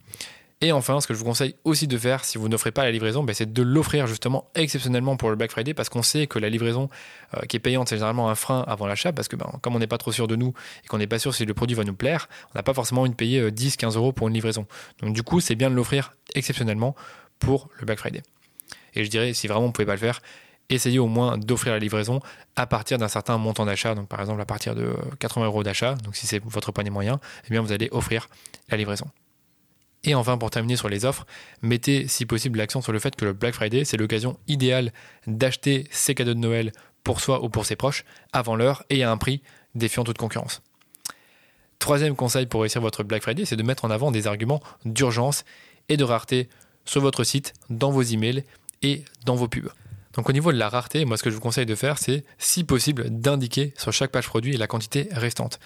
Et 0.60 0.70
enfin, 0.70 1.00
ce 1.00 1.08
que 1.08 1.14
je 1.14 1.18
vous 1.18 1.24
conseille 1.24 1.56
aussi 1.64 1.88
de 1.88 1.98
faire 1.98 2.24
si 2.24 2.38
vous 2.38 2.48
n'offrez 2.48 2.70
pas 2.70 2.84
la 2.84 2.92
livraison, 2.92 3.24
ben, 3.24 3.34
c'est 3.34 3.52
de 3.52 3.62
l'offrir 3.62 4.06
justement 4.06 4.48
exceptionnellement 4.54 5.16
pour 5.16 5.30
le 5.30 5.34
Black 5.36 5.50
Friday 5.50 5.74
parce 5.74 5.88
qu'on 5.88 6.04
sait 6.04 6.28
que 6.28 6.38
la 6.38 6.50
livraison 6.50 6.88
euh, 7.34 7.40
qui 7.48 7.56
est 7.56 7.60
payante, 7.60 7.88
c'est 7.88 7.96
généralement 7.96 8.30
un 8.30 8.36
frein 8.36 8.64
avant 8.68 8.86
l'achat 8.86 9.12
parce 9.12 9.26
que 9.26 9.34
ben, 9.34 9.50
comme 9.60 9.74
on 9.74 9.80
n'est 9.80 9.88
pas 9.88 9.98
trop 9.98 10.12
sûr 10.12 10.28
de 10.28 10.36
nous 10.36 10.54
et 10.84 10.86
qu'on 10.86 10.98
n'est 10.98 11.08
pas 11.08 11.18
sûr 11.18 11.34
si 11.34 11.44
le 11.46 11.54
produit 11.54 11.74
va 11.74 11.82
nous 11.82 11.94
plaire, 11.94 12.28
on 12.54 12.58
n'a 12.58 12.62
pas 12.62 12.74
forcément 12.74 13.00
envie 13.00 13.10
de 13.10 13.16
payer 13.16 13.50
10-15 13.50 13.94
euh, 13.94 13.98
euros 13.98 14.12
pour 14.12 14.28
une 14.28 14.34
livraison. 14.34 14.66
Donc 15.00 15.14
du 15.14 15.24
coup, 15.24 15.40
c'est 15.40 15.56
bien 15.56 15.68
de 15.68 15.74
l'offrir 15.74 16.14
exceptionnellement 16.36 16.94
pour 17.40 17.68
le 17.80 17.86
Black 17.86 17.98
Friday. 17.98 18.22
Et 18.94 19.04
je 19.04 19.10
dirais, 19.10 19.32
si 19.32 19.46
vraiment 19.46 19.62
vous 19.62 19.68
ne 19.68 19.72
pouvez 19.72 19.86
pas 19.86 19.92
le 19.92 19.98
faire, 19.98 20.20
essayez 20.68 20.98
au 20.98 21.06
moins 21.06 21.38
d'offrir 21.38 21.72
la 21.72 21.78
livraison 21.78 22.20
à 22.56 22.66
partir 22.66 22.98
d'un 22.98 23.08
certain 23.08 23.38
montant 23.38 23.66
d'achat. 23.66 23.94
Donc 23.94 24.08
par 24.08 24.20
exemple 24.20 24.40
à 24.40 24.46
partir 24.46 24.74
de 24.74 24.94
80 25.18 25.46
euros 25.46 25.62
d'achat, 25.62 25.94
donc 25.94 26.16
si 26.16 26.26
c'est 26.26 26.42
votre 26.44 26.72
panier 26.72 26.90
moyen, 26.90 27.20
eh 27.46 27.50
bien 27.50 27.62
vous 27.62 27.72
allez 27.72 27.88
offrir 27.92 28.28
la 28.68 28.76
livraison. 28.76 29.06
Et 30.04 30.14
enfin, 30.16 30.36
pour 30.36 30.50
terminer 30.50 30.76
sur 30.76 30.88
les 30.88 31.04
offres, 31.04 31.26
mettez 31.62 32.08
si 32.08 32.26
possible 32.26 32.58
l'accent 32.58 32.80
sur 32.80 32.92
le 32.92 32.98
fait 32.98 33.14
que 33.14 33.24
le 33.24 33.32
Black 33.32 33.54
Friday, 33.54 33.84
c'est 33.84 33.96
l'occasion 33.96 34.36
idéale 34.48 34.92
d'acheter 35.28 35.86
ses 35.90 36.14
cadeaux 36.14 36.34
de 36.34 36.40
Noël 36.40 36.72
pour 37.04 37.20
soi 37.20 37.42
ou 37.44 37.48
pour 37.48 37.66
ses 37.66 37.76
proches 37.76 38.04
avant 38.32 38.56
l'heure 38.56 38.84
et 38.90 39.04
à 39.04 39.10
un 39.10 39.16
prix 39.16 39.42
défiant 39.74 40.02
toute 40.02 40.18
concurrence. 40.18 40.60
Troisième 41.78 42.16
conseil 42.16 42.46
pour 42.46 42.62
réussir 42.62 42.80
votre 42.80 43.04
Black 43.04 43.22
Friday, 43.22 43.44
c'est 43.44 43.56
de 43.56 43.62
mettre 43.62 43.84
en 43.84 43.90
avant 43.90 44.10
des 44.10 44.26
arguments 44.26 44.62
d'urgence 44.84 45.44
et 45.88 45.96
de 45.96 46.04
rareté 46.04 46.48
sur 46.84 47.00
votre 47.00 47.22
site, 47.22 47.54
dans 47.70 47.90
vos 47.90 48.02
emails 48.02 48.44
et 48.82 49.04
dans 49.24 49.34
vos 49.34 49.48
pubs. 49.48 49.70
Donc 50.14 50.28
au 50.28 50.32
niveau 50.32 50.52
de 50.52 50.58
la 50.58 50.68
rareté, 50.68 51.04
moi 51.04 51.16
ce 51.16 51.22
que 51.22 51.30
je 51.30 51.34
vous 51.34 51.40
conseille 51.40 51.66
de 51.66 51.74
faire, 51.74 51.98
c'est 51.98 52.24
si 52.38 52.64
possible 52.64 53.08
d'indiquer 53.08 53.72
sur 53.76 53.92
chaque 53.92 54.10
page 54.10 54.26
produit 54.26 54.56
la 54.56 54.66
quantité 54.66 55.08
restante. 55.12 55.58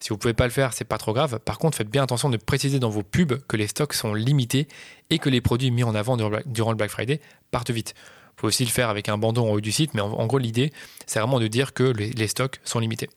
Si 0.00 0.10
vous 0.10 0.16
ne 0.16 0.20
pouvez 0.20 0.34
pas 0.34 0.44
le 0.44 0.50
faire, 0.50 0.74
c'est 0.74 0.84
pas 0.84 0.98
trop 0.98 1.14
grave. 1.14 1.38
Par 1.38 1.58
contre, 1.58 1.78
faites 1.78 1.88
bien 1.88 2.02
attention 2.02 2.28
de 2.28 2.36
préciser 2.36 2.78
dans 2.78 2.90
vos 2.90 3.02
pubs 3.02 3.38
que 3.46 3.56
les 3.56 3.66
stocks 3.66 3.94
sont 3.94 4.12
limités 4.12 4.68
et 5.08 5.18
que 5.18 5.30
les 5.30 5.40
produits 5.40 5.70
mis 5.70 5.82
en 5.82 5.94
avant 5.94 6.18
durant 6.18 6.70
le 6.70 6.76
Black 6.76 6.90
Friday 6.90 7.20
partent 7.50 7.70
vite. 7.70 7.94
Vous 7.96 8.34
pouvez 8.36 8.48
aussi 8.48 8.64
le 8.64 8.70
faire 8.70 8.90
avec 8.90 9.08
un 9.08 9.16
bandeau 9.16 9.46
en 9.46 9.50
haut 9.52 9.60
du 9.60 9.72
site, 9.72 9.94
mais 9.94 10.02
en, 10.02 10.26
gros 10.26 10.38
l'idée, 10.38 10.72
c'est 11.06 11.20
vraiment 11.20 11.40
de 11.40 11.46
dire 11.46 11.72
que 11.72 11.84
les, 11.84 12.26
stocks 12.26 12.60
sont 12.64 12.80
limités. 12.80 13.08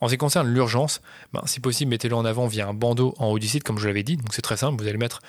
En 0.00 0.08
ce 0.08 0.14
qui 0.14 0.18
concerne 0.18 0.48
l'urgence, 0.48 1.02
ben, 1.32 1.42
si 1.44 1.60
possible, 1.60 1.90
mettez-le 1.90 2.16
en 2.16 2.24
avant 2.24 2.46
via 2.46 2.66
un 2.66 2.74
bandeau 2.74 3.14
en 3.18 3.26
haut 3.26 3.38
du 3.38 3.46
site, 3.46 3.62
comme 3.62 3.78
je 3.78 3.86
l'avais 3.86 4.02
dit. 4.02 4.16
Donc 4.16 4.32
c'est 4.32 4.42
très 4.42 4.56
simple, 4.56 4.82
vous 4.82 4.88
allez 4.88 4.98
mettre 4.98 5.20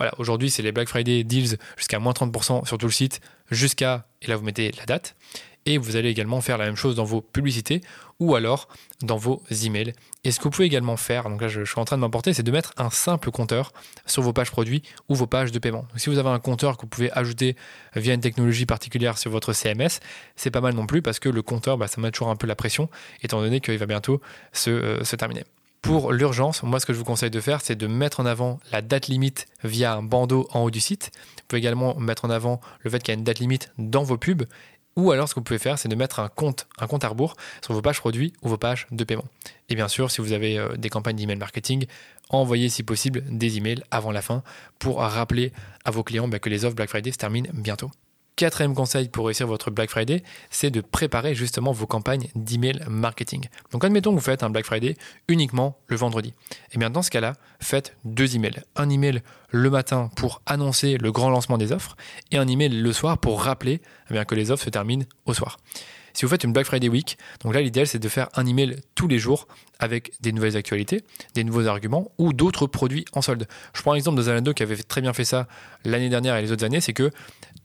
voilà, 0.00 0.14
aujourd'hui, 0.16 0.48
c'est 0.48 0.62
les 0.62 0.72
Black 0.72 0.88
Friday 0.88 1.24
deals 1.24 1.58
jusqu'à 1.76 1.98
moins 1.98 2.14
30% 2.14 2.66
sur 2.66 2.78
tout 2.78 2.86
le 2.86 2.92
site, 2.92 3.20
jusqu'à, 3.50 4.06
et 4.22 4.28
là 4.28 4.36
vous 4.36 4.42
mettez 4.42 4.72
la 4.78 4.86
date. 4.86 5.14
Et 5.66 5.76
vous 5.76 5.96
allez 5.96 6.08
également 6.08 6.40
faire 6.40 6.56
la 6.56 6.64
même 6.64 6.74
chose 6.74 6.96
dans 6.96 7.04
vos 7.04 7.20
publicités 7.20 7.82
ou 8.18 8.34
alors 8.34 8.68
dans 9.02 9.18
vos 9.18 9.42
emails. 9.50 9.92
Et 10.24 10.30
ce 10.30 10.38
que 10.38 10.44
vous 10.44 10.50
pouvez 10.50 10.64
également 10.64 10.96
faire, 10.96 11.28
donc 11.28 11.42
là 11.42 11.48
je, 11.48 11.66
suis 11.66 11.78
en 11.78 11.84
train 11.84 11.98
de 11.98 12.00
m'emporter, 12.00 12.32
c'est 12.32 12.42
de 12.42 12.50
mettre 12.50 12.72
un 12.78 12.88
simple 12.88 13.30
compteur 13.30 13.74
sur 14.06 14.22
vos 14.22 14.32
pages 14.32 14.50
produits 14.50 14.82
ou 15.10 15.14
vos 15.14 15.26
pages 15.26 15.52
de 15.52 15.58
paiement. 15.58 15.84
Donc 15.90 16.00
si 16.00 16.08
vous 16.08 16.16
avez 16.16 16.30
un 16.30 16.38
compteur 16.38 16.78
que 16.78 16.82
vous 16.82 16.88
pouvez 16.88 17.12
ajouter 17.12 17.54
via 17.94 18.14
une 18.14 18.22
technologie 18.22 18.64
particulière 18.64 19.18
sur 19.18 19.30
votre 19.30 19.52
CMS, 19.52 20.00
c'est 20.34 20.50
pas 20.50 20.62
mal 20.62 20.72
non 20.72 20.86
plus 20.86 21.02
parce 21.02 21.18
que 21.18 21.28
le 21.28 21.42
compteur, 21.42 21.76
bah, 21.76 21.88
ça 21.88 22.00
met 22.00 22.10
toujours 22.10 22.30
un 22.30 22.36
peu 22.36 22.46
la 22.46 22.56
pression, 22.56 22.88
étant 23.22 23.42
donné 23.42 23.60
qu'il 23.60 23.76
va 23.76 23.84
bientôt 23.84 24.22
se, 24.54 24.70
euh, 24.70 25.04
se 25.04 25.14
terminer. 25.14 25.44
Pour 25.82 26.12
l'urgence, 26.12 26.62
moi 26.62 26.78
ce 26.78 26.86
que 26.86 26.92
je 26.92 26.98
vous 26.98 27.04
conseille 27.04 27.30
de 27.30 27.40
faire, 27.40 27.62
c'est 27.62 27.74
de 27.74 27.86
mettre 27.86 28.20
en 28.20 28.26
avant 28.26 28.60
la 28.70 28.82
date 28.82 29.08
limite 29.08 29.46
via 29.64 29.94
un 29.94 30.02
bandeau 30.02 30.46
en 30.52 30.60
haut 30.60 30.70
du 30.70 30.80
site. 30.80 31.10
Vous 31.14 31.44
pouvez 31.48 31.60
également 31.60 31.96
mettre 31.98 32.24
en 32.26 32.30
avant 32.30 32.60
le 32.80 32.90
fait 32.90 32.98
qu'il 32.98 33.12
y 33.12 33.16
a 33.16 33.18
une 33.18 33.24
date 33.24 33.38
limite 33.38 33.72
dans 33.78 34.02
vos 34.02 34.18
pubs. 34.18 34.44
Ou 34.96 35.12
alors 35.12 35.28
ce 35.28 35.34
que 35.34 35.40
vous 35.40 35.44
pouvez 35.44 35.58
faire, 35.58 35.78
c'est 35.78 35.88
de 35.88 35.94
mettre 35.94 36.20
un 36.20 36.28
compte, 36.28 36.66
un 36.78 36.86
compte 36.86 37.04
à 37.04 37.08
rebours 37.08 37.36
sur 37.62 37.72
vos 37.72 37.80
pages 37.80 38.00
produits 38.00 38.32
ou 38.42 38.48
vos 38.48 38.58
pages 38.58 38.86
de 38.90 39.04
paiement. 39.04 39.24
Et 39.68 39.74
bien 39.74 39.88
sûr, 39.88 40.10
si 40.10 40.20
vous 40.20 40.32
avez 40.32 40.58
euh, 40.58 40.76
des 40.76 40.90
campagnes 40.90 41.16
d'email 41.16 41.36
marketing, 41.36 41.86
envoyez 42.28 42.68
si 42.68 42.82
possible 42.82 43.22
des 43.30 43.56
emails 43.56 43.82
avant 43.90 44.10
la 44.10 44.20
fin 44.20 44.42
pour 44.78 44.98
rappeler 44.98 45.52
à 45.84 45.90
vos 45.90 46.02
clients 46.02 46.28
bah, 46.28 46.38
que 46.38 46.50
les 46.50 46.64
offres 46.64 46.76
Black 46.76 46.90
Friday 46.90 47.12
se 47.12 47.18
terminent 47.18 47.50
bientôt. 47.54 47.90
Quatrième 48.40 48.74
conseil 48.74 49.10
pour 49.10 49.26
réussir 49.26 49.46
votre 49.46 49.70
Black 49.70 49.90
Friday, 49.90 50.22
c'est 50.48 50.70
de 50.70 50.80
préparer 50.80 51.34
justement 51.34 51.72
vos 51.72 51.86
campagnes 51.86 52.28
d'email 52.34 52.80
marketing. 52.88 53.44
Donc 53.70 53.84
admettons 53.84 54.12
que 54.12 54.14
vous 54.14 54.24
faites 54.24 54.42
un 54.42 54.48
Black 54.48 54.64
Friday 54.64 54.96
uniquement 55.28 55.76
le 55.88 55.96
vendredi. 55.96 56.30
Et 56.30 56.54
eh 56.72 56.78
bien 56.78 56.88
dans 56.88 57.02
ce 57.02 57.10
cas-là, 57.10 57.34
faites 57.60 57.98
deux 58.06 58.36
emails. 58.36 58.62
Un 58.76 58.88
email 58.88 59.20
le 59.50 59.68
matin 59.68 60.08
pour 60.16 60.40
annoncer 60.46 60.96
le 60.96 61.12
grand 61.12 61.28
lancement 61.28 61.58
des 61.58 61.70
offres 61.70 61.98
et 62.30 62.38
un 62.38 62.48
email 62.48 62.70
le 62.70 62.92
soir 62.94 63.18
pour 63.18 63.42
rappeler 63.42 63.82
eh 64.08 64.14
bien, 64.14 64.24
que 64.24 64.34
les 64.34 64.50
offres 64.50 64.64
se 64.64 64.70
terminent 64.70 65.04
au 65.26 65.34
soir. 65.34 65.58
Si 66.12 66.24
vous 66.24 66.30
faites 66.30 66.44
une 66.44 66.52
Black 66.52 66.66
Friday 66.66 66.88
Week, 66.88 67.18
donc 67.42 67.54
là 67.54 67.60
l'idéal 67.60 67.86
c'est 67.86 67.98
de 67.98 68.08
faire 68.08 68.28
un 68.34 68.46
email 68.46 68.76
tous 68.94 69.06
les 69.06 69.18
jours 69.18 69.48
avec 69.78 70.12
des 70.20 70.32
nouvelles 70.32 70.56
actualités, 70.56 71.02
des 71.34 71.44
nouveaux 71.44 71.66
arguments 71.66 72.10
ou 72.18 72.32
d'autres 72.32 72.66
produits 72.66 73.04
en 73.12 73.22
solde. 73.22 73.46
Je 73.74 73.82
prends 73.82 73.92
l'exemple 73.92 74.16
de 74.16 74.22
Zalando 74.22 74.52
qui 74.52 74.62
avait 74.62 74.76
très 74.76 75.00
bien 75.00 75.12
fait 75.12 75.24
ça 75.24 75.46
l'année 75.84 76.08
dernière 76.08 76.36
et 76.36 76.42
les 76.42 76.52
autres 76.52 76.64
années, 76.64 76.80
c'est 76.80 76.92
que 76.92 77.10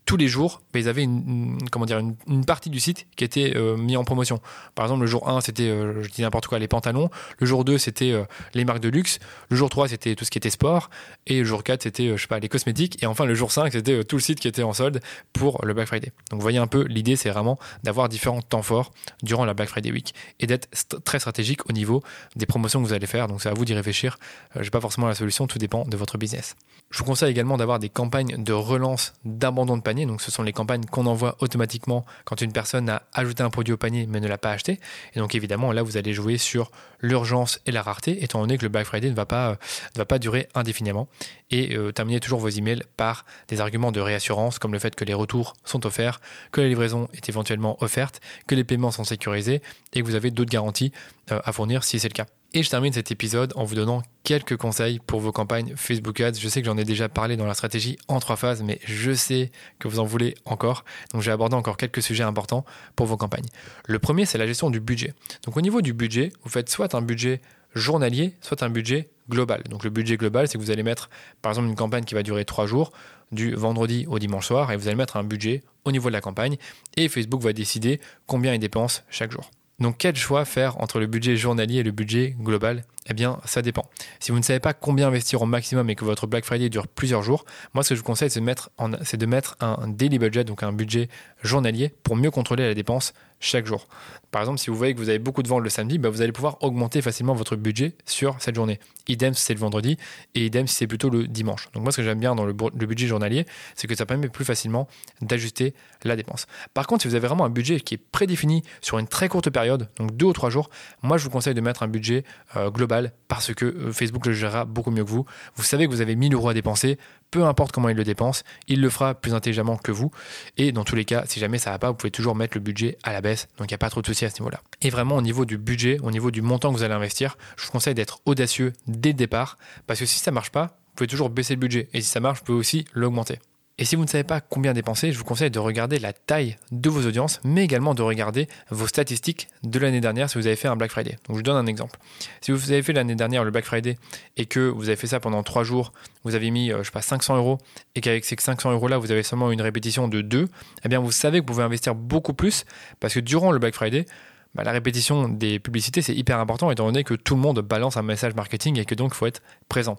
tous 0.05 0.17
les 0.17 0.27
jours, 0.27 0.61
ils 0.75 0.87
avaient 0.87 1.03
une, 1.03 1.57
comment 1.71 1.85
dire, 1.85 1.99
une, 1.99 2.45
partie 2.45 2.69
du 2.69 2.79
site 2.79 3.07
qui 3.15 3.23
était 3.23 3.53
euh, 3.55 3.75
mis 3.75 3.97
en 3.97 4.03
promotion. 4.03 4.39
Par 4.75 4.85
exemple, 4.85 5.01
le 5.01 5.07
jour 5.07 5.27
1, 5.27 5.41
c'était, 5.41 5.63
euh, 5.63 6.03
je 6.03 6.09
dis 6.09 6.21
n'importe 6.21 6.45
quoi, 6.45 6.59
les 6.59 6.67
pantalons. 6.67 7.09
Le 7.39 7.47
jour 7.47 7.65
2, 7.65 7.79
c'était 7.79 8.11
euh, 8.11 8.23
les 8.53 8.65
marques 8.65 8.81
de 8.81 8.89
luxe. 8.89 9.17
Le 9.49 9.57
jour 9.57 9.69
3, 9.69 9.87
c'était 9.87 10.13
tout 10.15 10.23
ce 10.23 10.29
qui 10.29 10.37
était 10.37 10.51
sport. 10.51 10.91
Et 11.25 11.39
le 11.39 11.43
jour 11.43 11.63
4, 11.63 11.81
c'était, 11.83 12.15
je 12.15 12.21
sais 12.21 12.27
pas, 12.27 12.39
les 12.39 12.49
cosmétiques. 12.49 13.01
Et 13.01 13.07
enfin, 13.07 13.25
le 13.25 13.33
jour 13.33 13.51
5, 13.51 13.71
c'était 13.71 14.03
tout 14.03 14.17
le 14.17 14.21
site 14.21 14.39
qui 14.39 14.47
était 14.47 14.61
en 14.61 14.73
solde 14.73 15.01
pour 15.33 15.65
le 15.65 15.73
Black 15.73 15.87
Friday. 15.87 16.11
Donc, 16.29 16.39
vous 16.39 16.43
voyez 16.43 16.59
un 16.59 16.67
peu, 16.67 16.83
l'idée, 16.83 17.15
c'est 17.15 17.31
vraiment 17.31 17.57
d'avoir 17.83 18.07
différents 18.07 18.43
temps 18.43 18.61
forts 18.61 18.91
durant 19.23 19.45
la 19.45 19.55
Black 19.55 19.69
Friday 19.69 19.91
Week 19.91 20.13
et 20.39 20.45
d'être 20.45 20.69
très 21.03 21.19
stratégique 21.19 21.67
au 21.67 21.73
niveau 21.73 22.03
des 22.35 22.45
promotions 22.45 22.79
que 22.81 22.87
vous 22.87 22.93
allez 22.93 23.07
faire. 23.07 23.27
Donc, 23.27 23.41
c'est 23.41 23.49
à 23.49 23.53
vous 23.53 23.65
d'y 23.65 23.73
réfléchir. 23.73 24.17
Je 24.55 24.61
n'ai 24.61 24.69
pas 24.69 24.81
forcément 24.81 25.07
la 25.07 25.15
solution, 25.15 25.47
tout 25.47 25.57
dépend 25.57 25.83
de 25.85 25.97
votre 25.97 26.19
business. 26.19 26.55
Je 26.91 26.99
vous 26.99 27.05
conseille 27.05 27.31
également 27.31 27.57
d'avoir 27.57 27.79
des 27.79 27.89
campagnes 27.89 28.43
de 28.43 28.53
relance 28.53 29.13
d'abandon 29.25 29.77
de 29.77 29.81
panier. 29.81 29.94
Donc, 30.03 30.21
ce 30.21 30.31
sont 30.31 30.43
les 30.43 30.51
campagnes 30.51 30.83
qu'on 30.83 31.05
envoie 31.05 31.37
automatiquement 31.39 32.05
quand 32.25 32.41
une 32.41 32.51
personne 32.51 32.89
a 32.89 33.03
ajouté 33.13 33.43
un 33.43 33.49
produit 33.49 33.73
au 33.73 33.77
panier 33.77 34.05
mais 34.09 34.19
ne 34.19 34.27
l'a 34.27 34.37
pas 34.37 34.51
acheté. 34.51 34.81
Et 35.13 35.19
donc, 35.19 35.33
évidemment, 35.33 35.71
là, 35.71 35.81
vous 35.81 35.95
allez 35.95 36.13
jouer 36.13 36.37
sur 36.37 36.71
l'urgence 36.99 37.61
et 37.65 37.71
la 37.71 37.81
rareté, 37.81 38.23
étant 38.23 38.41
donné 38.41 38.57
que 38.57 38.63
le 38.63 38.69
Black 38.69 38.85
Friday 38.85 39.09
ne 39.09 39.15
va 39.15 39.25
pas, 39.25 39.51
ne 39.51 39.97
va 39.97 40.05
pas 40.05 40.19
durer 40.19 40.49
indéfiniment. 40.55 41.07
Et 41.51 41.77
euh, 41.77 41.93
terminez 41.93 42.19
toujours 42.19 42.39
vos 42.39 42.49
emails 42.49 42.83
par 42.97 43.25
des 43.47 43.61
arguments 43.61 43.93
de 43.93 44.01
réassurance, 44.01 44.59
comme 44.59 44.73
le 44.73 44.79
fait 44.79 44.95
que 44.95 45.05
les 45.05 45.13
retours 45.13 45.53
sont 45.63 45.85
offerts, 45.85 46.19
que 46.51 46.59
la 46.59 46.67
livraison 46.67 47.07
est 47.13 47.29
éventuellement 47.29 47.81
offerte, 47.81 48.19
que 48.47 48.55
les 48.55 48.63
paiements 48.63 48.91
sont 48.91 49.05
sécurisés 49.05 49.61
et 49.93 50.01
que 50.01 50.05
vous 50.05 50.15
avez 50.15 50.31
d'autres 50.31 50.51
garanties 50.51 50.91
euh, 51.31 51.39
à 51.45 51.51
fournir 51.51 51.83
si 51.83 51.99
c'est 51.99 52.09
le 52.09 52.13
cas. 52.13 52.25
Et 52.57 52.63
je 52.63 52.69
termine 52.69 52.93
cet 52.93 53.11
épisode 53.11 53.51
en 53.57 53.65
vous 53.65 53.75
donnant 53.75 54.01
quelques 54.23 54.55
conseils 54.55 54.99
pour 55.05 55.19
vos 55.19 55.33
campagnes 55.33 55.73
Facebook 55.75 56.21
Ads. 56.21 56.35
Je 56.39 56.47
sais 56.47 56.61
que 56.61 56.65
j'en 56.67 56.77
ai 56.77 56.85
déjà 56.85 57.09
parlé 57.09 57.35
dans 57.35 57.45
la 57.45 57.53
stratégie 57.53 57.97
en 58.07 58.21
trois 58.21 58.37
phases, 58.37 58.63
mais 58.63 58.79
je 58.85 59.11
sais 59.11 59.51
que 59.77 59.89
vous 59.89 59.99
en 59.99 60.05
voulez 60.05 60.35
encore. 60.45 60.85
Donc 61.11 61.21
j'ai 61.21 61.31
abordé 61.31 61.53
encore 61.57 61.75
quelques 61.75 62.01
sujets 62.01 62.23
importants 62.23 62.63
pour 62.95 63.07
vos 63.07 63.17
campagnes. 63.17 63.43
Le 63.87 63.99
premier, 63.99 64.25
c'est 64.25 64.37
la 64.37 64.47
gestion 64.47 64.69
du 64.69 64.79
budget. 64.79 65.13
Donc 65.43 65.57
au 65.57 65.61
niveau 65.61 65.81
du 65.81 65.91
budget, 65.91 66.31
vous 66.43 66.49
faites 66.49 66.69
soit 66.69 66.95
un 66.95 67.01
budget 67.01 67.41
journalier, 67.73 68.37
soit 68.39 68.63
un 68.63 68.69
budget 68.69 69.09
global. 69.29 69.61
Donc 69.69 69.83
le 69.83 69.89
budget 69.89 70.15
global, 70.15 70.47
c'est 70.47 70.57
que 70.57 70.63
vous 70.63 70.71
allez 70.71 70.83
mettre 70.83 71.09
par 71.41 71.51
exemple 71.51 71.67
une 71.67 71.75
campagne 71.75 72.05
qui 72.05 72.15
va 72.15 72.23
durer 72.23 72.45
trois 72.45 72.67
jours, 72.67 72.93
du 73.33 73.53
vendredi 73.53 74.05
au 74.07 74.17
dimanche 74.17 74.47
soir, 74.47 74.71
et 74.71 74.77
vous 74.77 74.87
allez 74.87 74.95
mettre 74.95 75.17
un 75.17 75.25
budget 75.25 75.61
au 75.83 75.91
niveau 75.91 76.07
de 76.07 76.13
la 76.13 76.21
campagne, 76.21 76.55
et 76.95 77.09
Facebook 77.09 77.41
va 77.41 77.51
décider 77.51 77.99
combien 78.27 78.53
il 78.53 78.59
dépense 78.59 79.03
chaque 79.09 79.33
jour. 79.33 79.51
Donc 79.79 79.95
quel 79.97 80.15
choix 80.15 80.45
faire 80.45 80.81
entre 80.81 80.99
le 80.99 81.07
budget 81.07 81.35
journalier 81.35 81.79
et 81.79 81.83
le 81.83 81.91
budget 81.91 82.35
global 82.39 82.83
Eh 83.07 83.13
bien, 83.13 83.39
ça 83.45 83.61
dépend. 83.61 83.87
Si 84.19 84.31
vous 84.31 84.39
ne 84.39 84.43
savez 84.43 84.59
pas 84.59 84.73
combien 84.73 85.07
investir 85.07 85.41
au 85.41 85.45
maximum 85.45 85.89
et 85.91 85.95
que 85.95 86.03
votre 86.03 86.25
Black 86.25 86.43
Friday 86.43 86.69
dure 86.69 86.87
plusieurs 86.87 87.21
jours, 87.21 87.45
moi 87.75 87.83
ce 87.83 87.89
que 87.89 87.95
je 87.95 87.99
vous 87.99 88.05
conseille 88.05 88.31
c'est 88.31 88.39
de 88.39 89.25
mettre, 89.25 89.55
un 89.59 89.87
daily 89.87 90.17
budget, 90.17 90.43
donc 90.43 90.63
un 90.63 90.73
budget 90.73 91.07
journalier, 91.43 91.93
pour 92.03 92.15
mieux 92.15 92.31
contrôler 92.31 92.67
la 92.67 92.73
dépense 92.73 93.13
chaque 93.39 93.67
jour. 93.67 93.87
Par 94.31 94.41
exemple, 94.41 94.59
si 94.59 94.69
vous 94.69 94.75
voyez 94.75 94.93
que 94.93 94.99
vous 94.99 95.09
avez 95.09 95.19
beaucoup 95.19 95.43
de 95.43 95.47
ventes 95.47 95.63
le 95.63 95.69
samedi, 95.69 95.97
bah, 95.97 96.09
vous 96.09 96.21
allez 96.21 96.31
pouvoir 96.31 96.57
augmenter 96.61 97.01
facilement 97.01 97.35
votre 97.35 97.55
budget 97.55 97.93
sur 98.05 98.35
cette 98.39 98.55
journée. 98.55 98.79
Idem 99.07 99.33
si 99.33 99.43
c'est 99.43 99.53
le 99.53 99.59
vendredi 99.59 99.97
et 100.33 100.45
idem 100.45 100.67
si 100.67 100.75
c'est 100.75 100.87
plutôt 100.87 101.09
le 101.09 101.27
dimanche. 101.27 101.69
Donc 101.73 101.83
moi, 101.83 101.91
ce 101.91 101.97
que 101.97 102.03
j'aime 102.03 102.19
bien 102.19 102.33
dans 102.33 102.45
le, 102.45 102.53
budget 102.53 103.07
journalier, 103.07 103.45
c'est 103.75 103.87
que 103.87 103.95
ça 103.95 104.05
permet 104.05 104.27
plus 104.29 104.45
facilement 104.45 104.87
d'ajuster 105.21 105.73
la 106.03 106.15
dépense. 106.15 106.47
Par 106.73 106.87
contre, 106.87 107.03
si 107.03 107.07
vous 107.07 107.15
avez 107.15 107.27
vraiment 107.27 107.45
un 107.45 107.49
budget 107.49 107.79
qui 107.79 107.93
est 107.93 108.01
prédéfini 108.11 108.63
sur 108.81 108.97
une 108.97 109.07
très 109.07 109.29
courte 109.29 109.49
période, 109.51 109.89
donc 109.97 110.15
deux 110.17 110.25
ou 110.25 110.33
trois 110.33 110.49
jours, 110.49 110.69
moi, 111.03 111.17
je 111.17 111.23
vous 111.23 111.29
conseille 111.29 111.53
de 111.53 111.61
mettre 111.61 111.83
un 111.83 111.87
budget 111.87 112.23
euh, 112.55 112.71
global 112.71 112.94
parce 113.27 113.53
que 113.53 113.65
euh, 113.65 113.91
Facebook 113.91 114.25
le 114.25 114.33
gérera 114.33 114.65
beaucoup 114.65 114.91
mieux 114.91 115.03
que 115.03 115.09
vous. 115.09 115.25
Vous 115.55 115.63
savez 115.63 115.85
que 115.85 115.91
vous 115.91 116.01
avez 116.01 116.15
1000 116.15 116.33
euros 116.33 116.49
à 116.49 116.53
dépenser, 116.53 116.97
peu 117.31 117.43
importe 117.43 117.71
comment 117.71 117.89
il 117.89 117.97
le 117.97 118.03
dépense, 118.03 118.43
il 118.67 118.81
le 118.81 118.89
fera 118.89 119.13
plus 119.13 119.33
intelligemment 119.33 119.77
que 119.77 119.91
vous. 119.91 120.11
Et 120.57 120.71
dans 120.71 120.83
tous 120.83 120.95
les 120.95 121.05
cas, 121.05 121.23
si 121.27 121.39
jamais 121.39 121.57
ça 121.57 121.71
va 121.71 121.79
pas, 121.79 121.89
vous 121.89 121.95
pouvez 121.95 122.11
toujours 122.11 122.35
mettre 122.35 122.55
le 122.55 122.61
budget 122.61 122.97
à 123.03 123.13
la 123.13 123.21
baisse. 123.21 123.47
Donc 123.57 123.69
il 123.69 123.73
n'y 123.73 123.75
a 123.75 123.79
pas 123.79 123.89
trop 123.89 124.01
de 124.01 124.07
soucis 124.07 124.25
à 124.25 124.29
ce 124.29 124.39
niveau-là. 124.39 124.61
Et 124.81 124.89
vraiment 124.89 125.17
au 125.17 125.21
niveau 125.21 125.45
du 125.45 125.57
budget, 125.57 125.99
au 126.01 126.11
niveau 126.11 126.31
du 126.31 126.41
montant 126.41 126.71
que 126.71 126.77
vous 126.77 126.83
allez 126.83 126.93
investir, 126.93 127.37
je 127.57 127.65
vous 127.65 127.71
conseille 127.71 127.95
d'être 127.95 128.19
audacieux 128.25 128.73
dès 128.87 129.09
le 129.09 129.15
départ. 129.15 129.57
Parce 129.87 129.99
que 129.99 130.05
si 130.05 130.19
ça 130.19 130.31
marche 130.31 130.51
pas, 130.51 130.65
vous 130.65 130.95
pouvez 130.95 131.07
toujours 131.07 131.29
baisser 131.29 131.55
le 131.55 131.59
budget. 131.59 131.89
Et 131.93 132.01
si 132.01 132.09
ça 132.09 132.19
marche, 132.19 132.39
vous 132.39 132.45
pouvez 132.45 132.59
aussi 132.59 132.85
l'augmenter. 132.93 133.39
Et 133.77 133.83
si 133.83 133.97
vous 133.97 134.03
ne 134.03 134.07
savez 134.07 134.23
pas 134.23 134.39
combien 134.39 134.71
dépenser, 134.71 135.11
je 135.11 135.17
vous 135.17 135.25
conseille 135.25 135.51
de 135.51 135.59
regarder 135.59 135.99
la 135.99 136.13
taille 136.13 136.55
de 136.71 136.89
vos 136.89 137.05
audiences, 137.05 137.41
mais 137.43 137.65
également 137.65 137.93
de 137.93 138.01
regarder 138.01 138.47
vos 138.69 138.87
statistiques 138.87 139.49
de 139.63 139.79
l'année 139.79 139.99
dernière 139.99 140.29
si 140.29 140.37
vous 140.37 140.47
avez 140.47 140.55
fait 140.55 140.69
un 140.69 140.77
Black 140.77 140.91
Friday. 140.91 141.17
Donc 141.27 141.31
je 141.31 141.33
vous 141.33 141.41
donne 141.41 141.57
un 141.57 141.65
exemple. 141.65 141.99
Si 142.39 142.53
vous 142.53 142.71
avez 142.71 142.81
fait 142.83 142.93
l'année 142.93 143.15
dernière 143.15 143.43
le 143.43 143.51
Black 143.51 143.65
Friday 143.65 143.97
et 144.37 144.45
que 144.45 144.61
vous 144.61 144.87
avez 144.87 144.95
fait 144.95 145.07
ça 145.07 145.19
pendant 145.19 145.43
3 145.43 145.65
jours, 145.65 145.91
vous 146.23 146.35
avez 146.35 146.51
mis, 146.51 146.71
euh, 146.71 146.79
je 146.79 146.83
sais 146.83 146.91
pas, 146.91 147.01
500 147.01 147.35
euros 147.35 147.57
et 147.95 148.01
qu'avec 148.01 148.23
ces 148.23 148.37
500 148.39 148.71
euros 148.71 148.87
là, 148.87 148.97
vous 148.97 149.11
avez 149.11 149.23
seulement 149.23 149.51
une 149.51 149.61
répétition 149.61 150.07
de 150.07 150.21
2, 150.21 150.47
eh 150.85 150.87
bien 150.87 150.99
vous 150.99 151.11
savez 151.11 151.39
que 151.39 151.43
vous 151.43 151.53
pouvez 151.53 151.63
investir 151.63 151.95
beaucoup 151.95 152.33
plus 152.33 152.63
parce 153.01 153.13
que 153.13 153.19
durant 153.19 153.51
le 153.51 153.59
Black 153.59 153.75
Friday, 153.75 154.05
bah, 154.53 154.63
la 154.63 154.71
répétition 154.71 155.27
des 155.27 155.59
publicités, 155.59 156.01
c'est 156.01 156.15
hyper 156.15 156.39
important 156.39 156.71
étant 156.71 156.85
donné 156.85 157.03
que 157.03 157.13
tout 157.13 157.35
le 157.35 157.41
monde 157.41 157.59
balance 157.59 157.97
un 157.97 158.03
message 158.03 158.35
marketing 158.35 158.79
et 158.79 158.85
que 158.85 158.95
donc 158.95 159.11
il 159.13 159.17
faut 159.17 159.25
être 159.25 159.41
présent. 159.67 159.97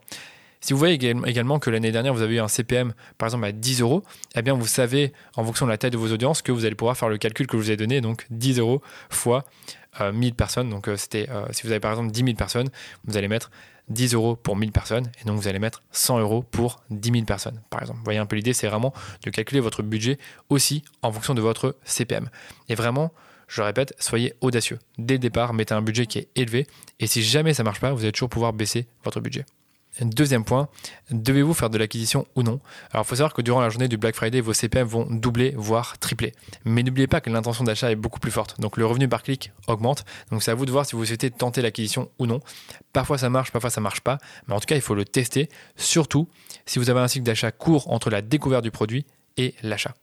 Si 0.60 0.72
vous 0.72 0.78
voyez 0.78 0.94
également 0.94 1.58
que 1.58 1.70
l'année 1.70 1.92
dernière, 1.92 2.14
vous 2.14 2.22
avez 2.22 2.36
eu 2.36 2.40
un 2.40 2.48
CPM, 2.48 2.94
par 3.18 3.28
exemple, 3.28 3.44
à 3.44 3.52
10 3.52 3.82
euros, 3.82 4.02
eh 4.34 4.42
bien, 4.42 4.54
vous 4.54 4.66
savez, 4.66 5.12
en 5.36 5.44
fonction 5.44 5.66
de 5.66 5.70
la 5.70 5.78
taille 5.78 5.90
de 5.90 5.96
vos 5.96 6.12
audiences, 6.12 6.42
que 6.42 6.52
vous 6.52 6.64
allez 6.64 6.74
pouvoir 6.74 6.96
faire 6.96 7.08
le 7.08 7.18
calcul 7.18 7.46
que 7.46 7.56
je 7.56 7.62
vous 7.62 7.70
ai 7.70 7.76
donné, 7.76 8.00
donc 8.00 8.26
10 8.30 8.58
euros 8.58 8.82
fois 9.10 9.44
1000 10.00 10.32
euh, 10.32 10.34
personnes. 10.34 10.70
Donc, 10.70 10.88
euh, 10.88 10.96
c'était, 10.96 11.28
euh, 11.30 11.46
si 11.50 11.62
vous 11.62 11.70
avez 11.70 11.80
par 11.80 11.92
exemple 11.92 12.10
10 12.10 12.24
000 12.24 12.34
personnes, 12.34 12.68
vous 13.04 13.16
allez 13.16 13.28
mettre 13.28 13.50
10 13.88 14.14
euros 14.14 14.34
pour 14.36 14.56
1000 14.56 14.72
personnes, 14.72 15.06
et 15.22 15.24
donc 15.24 15.38
vous 15.38 15.48
allez 15.48 15.58
mettre 15.58 15.82
100 15.92 16.18
euros 16.18 16.42
pour 16.42 16.82
10 16.90 17.12
000 17.12 17.24
personnes, 17.24 17.60
par 17.70 17.80
exemple. 17.80 17.98
Vous 17.98 18.04
voyez 18.04 18.18
un 18.18 18.26
peu 18.26 18.36
l'idée, 18.36 18.52
c'est 18.52 18.66
vraiment 18.66 18.92
de 19.24 19.30
calculer 19.30 19.60
votre 19.60 19.82
budget 19.82 20.18
aussi 20.48 20.82
en 21.02 21.12
fonction 21.12 21.34
de 21.34 21.40
votre 21.40 21.76
CPM. 21.84 22.28
Et 22.68 22.74
vraiment, 22.74 23.12
je 23.46 23.62
répète, 23.62 23.94
soyez 24.00 24.34
audacieux. 24.40 24.80
Dès 24.98 25.14
le 25.14 25.18
départ, 25.20 25.54
mettez 25.54 25.74
un 25.74 25.82
budget 25.82 26.06
qui 26.06 26.18
est 26.18 26.28
élevé, 26.34 26.66
et 26.98 27.06
si 27.06 27.22
jamais 27.22 27.54
ça 27.54 27.62
ne 27.62 27.66
marche 27.66 27.80
pas, 27.80 27.92
vous 27.92 28.02
allez 28.02 28.12
toujours 28.12 28.28
pouvoir 28.28 28.52
baisser 28.52 28.88
votre 29.04 29.20
budget. 29.20 29.44
Deuxième 30.00 30.44
point, 30.44 30.68
devez-vous 31.10 31.54
faire 31.54 31.70
de 31.70 31.78
l'acquisition 31.78 32.26
ou 32.34 32.42
non? 32.42 32.60
Alors 32.90 33.04
il 33.06 33.08
faut 33.08 33.14
savoir 33.14 33.32
que 33.32 33.40
durant 33.40 33.60
la 33.60 33.70
journée 33.70 33.88
du 33.88 33.96
Black 33.96 34.14
Friday, 34.14 34.42
vos 34.42 34.52
CPM 34.52 34.86
vont 34.86 35.06
doubler, 35.08 35.54
voire 35.56 35.98
tripler. 35.98 36.34
Mais 36.64 36.82
n'oubliez 36.82 37.06
pas 37.06 37.22
que 37.22 37.30
l'intention 37.30 37.64
d'achat 37.64 37.90
est 37.90 37.96
beaucoup 37.96 38.20
plus 38.20 38.30
forte. 38.30 38.60
Donc 38.60 38.76
le 38.76 38.84
revenu 38.84 39.08
par 39.08 39.22
clic 39.22 39.52
augmente. 39.68 40.04
Donc 40.30 40.42
c'est 40.42 40.50
à 40.50 40.54
vous 40.54 40.66
de 40.66 40.70
voir 40.72 40.84
si 40.84 40.96
vous 40.96 41.04
souhaitez 41.06 41.30
tenter 41.30 41.62
l'acquisition 41.62 42.10
ou 42.18 42.26
non. 42.26 42.40
Parfois 42.92 43.16
ça 43.16 43.30
marche, 43.30 43.52
parfois 43.52 43.70
ça 43.70 43.80
marche 43.80 44.00
pas. 44.00 44.18
Mais 44.48 44.54
en 44.54 44.60
tout 44.60 44.66
cas, 44.66 44.76
il 44.76 44.82
faut 44.82 44.94
le 44.94 45.06
tester. 45.06 45.48
Surtout 45.76 46.28
si 46.66 46.78
vous 46.78 46.90
avez 46.90 47.00
un 47.00 47.08
cycle 47.08 47.24
d'achat 47.24 47.50
court 47.50 47.90
entre 47.90 48.10
la 48.10 48.20
découverte 48.20 48.64
du 48.64 48.70
produit 48.70 49.06
et 49.38 49.54
l'achat. 49.62 49.94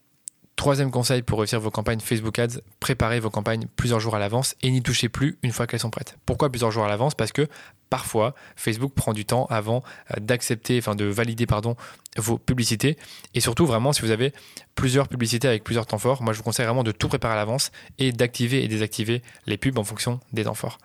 Troisième 0.56 0.92
conseil 0.92 1.24
pour 1.24 1.40
réussir 1.40 1.60
vos 1.60 1.72
campagnes 1.72 2.00
Facebook 2.00 2.38
Ads, 2.38 2.60
préparez 2.80 3.20
vos 3.20 3.32
campagnes 3.32 3.66
plusieurs 3.76 4.00
jours 4.00 4.16
à 4.16 4.20
l'avance 4.20 4.56
et 4.62 4.70
n'y 4.70 4.84
touchez 4.84 5.10
plus 5.10 5.38
une 5.42 5.52
fois 5.52 5.66
qu'elles 5.66 5.80
sont 5.80 5.90
prêtes. 5.90 6.18
Pourquoi 6.26 6.50
plusieurs 6.50 6.70
jours 6.70 6.86
à 6.86 6.88
l'avance? 6.88 7.16
Parce 7.16 7.32
que 7.32 7.48
parfois, 7.90 8.36
Facebook 8.56 8.94
prend 8.94 9.14
du 9.14 9.26
temps 9.26 9.46
avant 9.50 9.84
euh, 10.12 10.20
d'accepter, 10.20 10.78
enfin 10.78 10.96
de 10.96 11.06
valider 11.06 11.48
pardon, 11.48 11.76
vos 12.18 12.38
publicités. 12.38 12.98
Et 13.34 13.40
surtout, 13.40 13.66
vraiment, 13.66 13.94
si 13.94 14.02
vous 14.02 14.12
avez 14.12 14.32
plusieurs 14.76 15.08
publicités 15.08 15.48
avec 15.48 15.64
plusieurs 15.64 15.88
temps 15.88 15.98
forts, 15.98 16.22
moi 16.22 16.34
je 16.34 16.38
vous 16.38 16.44
conseille 16.44 16.66
vraiment 16.66 16.84
de 16.84 16.92
tout 16.92 17.08
préparer 17.08 17.34
à 17.34 17.38
l'avance 17.38 17.72
et 17.98 18.12
d'activer 18.12 18.64
et 18.64 18.68
désactiver 18.68 19.24
les 19.48 19.58
pubs 19.58 19.78
en 19.78 19.84
fonction 19.84 20.20
des 20.34 20.44
temps 20.44 20.54
forts. 20.54 20.78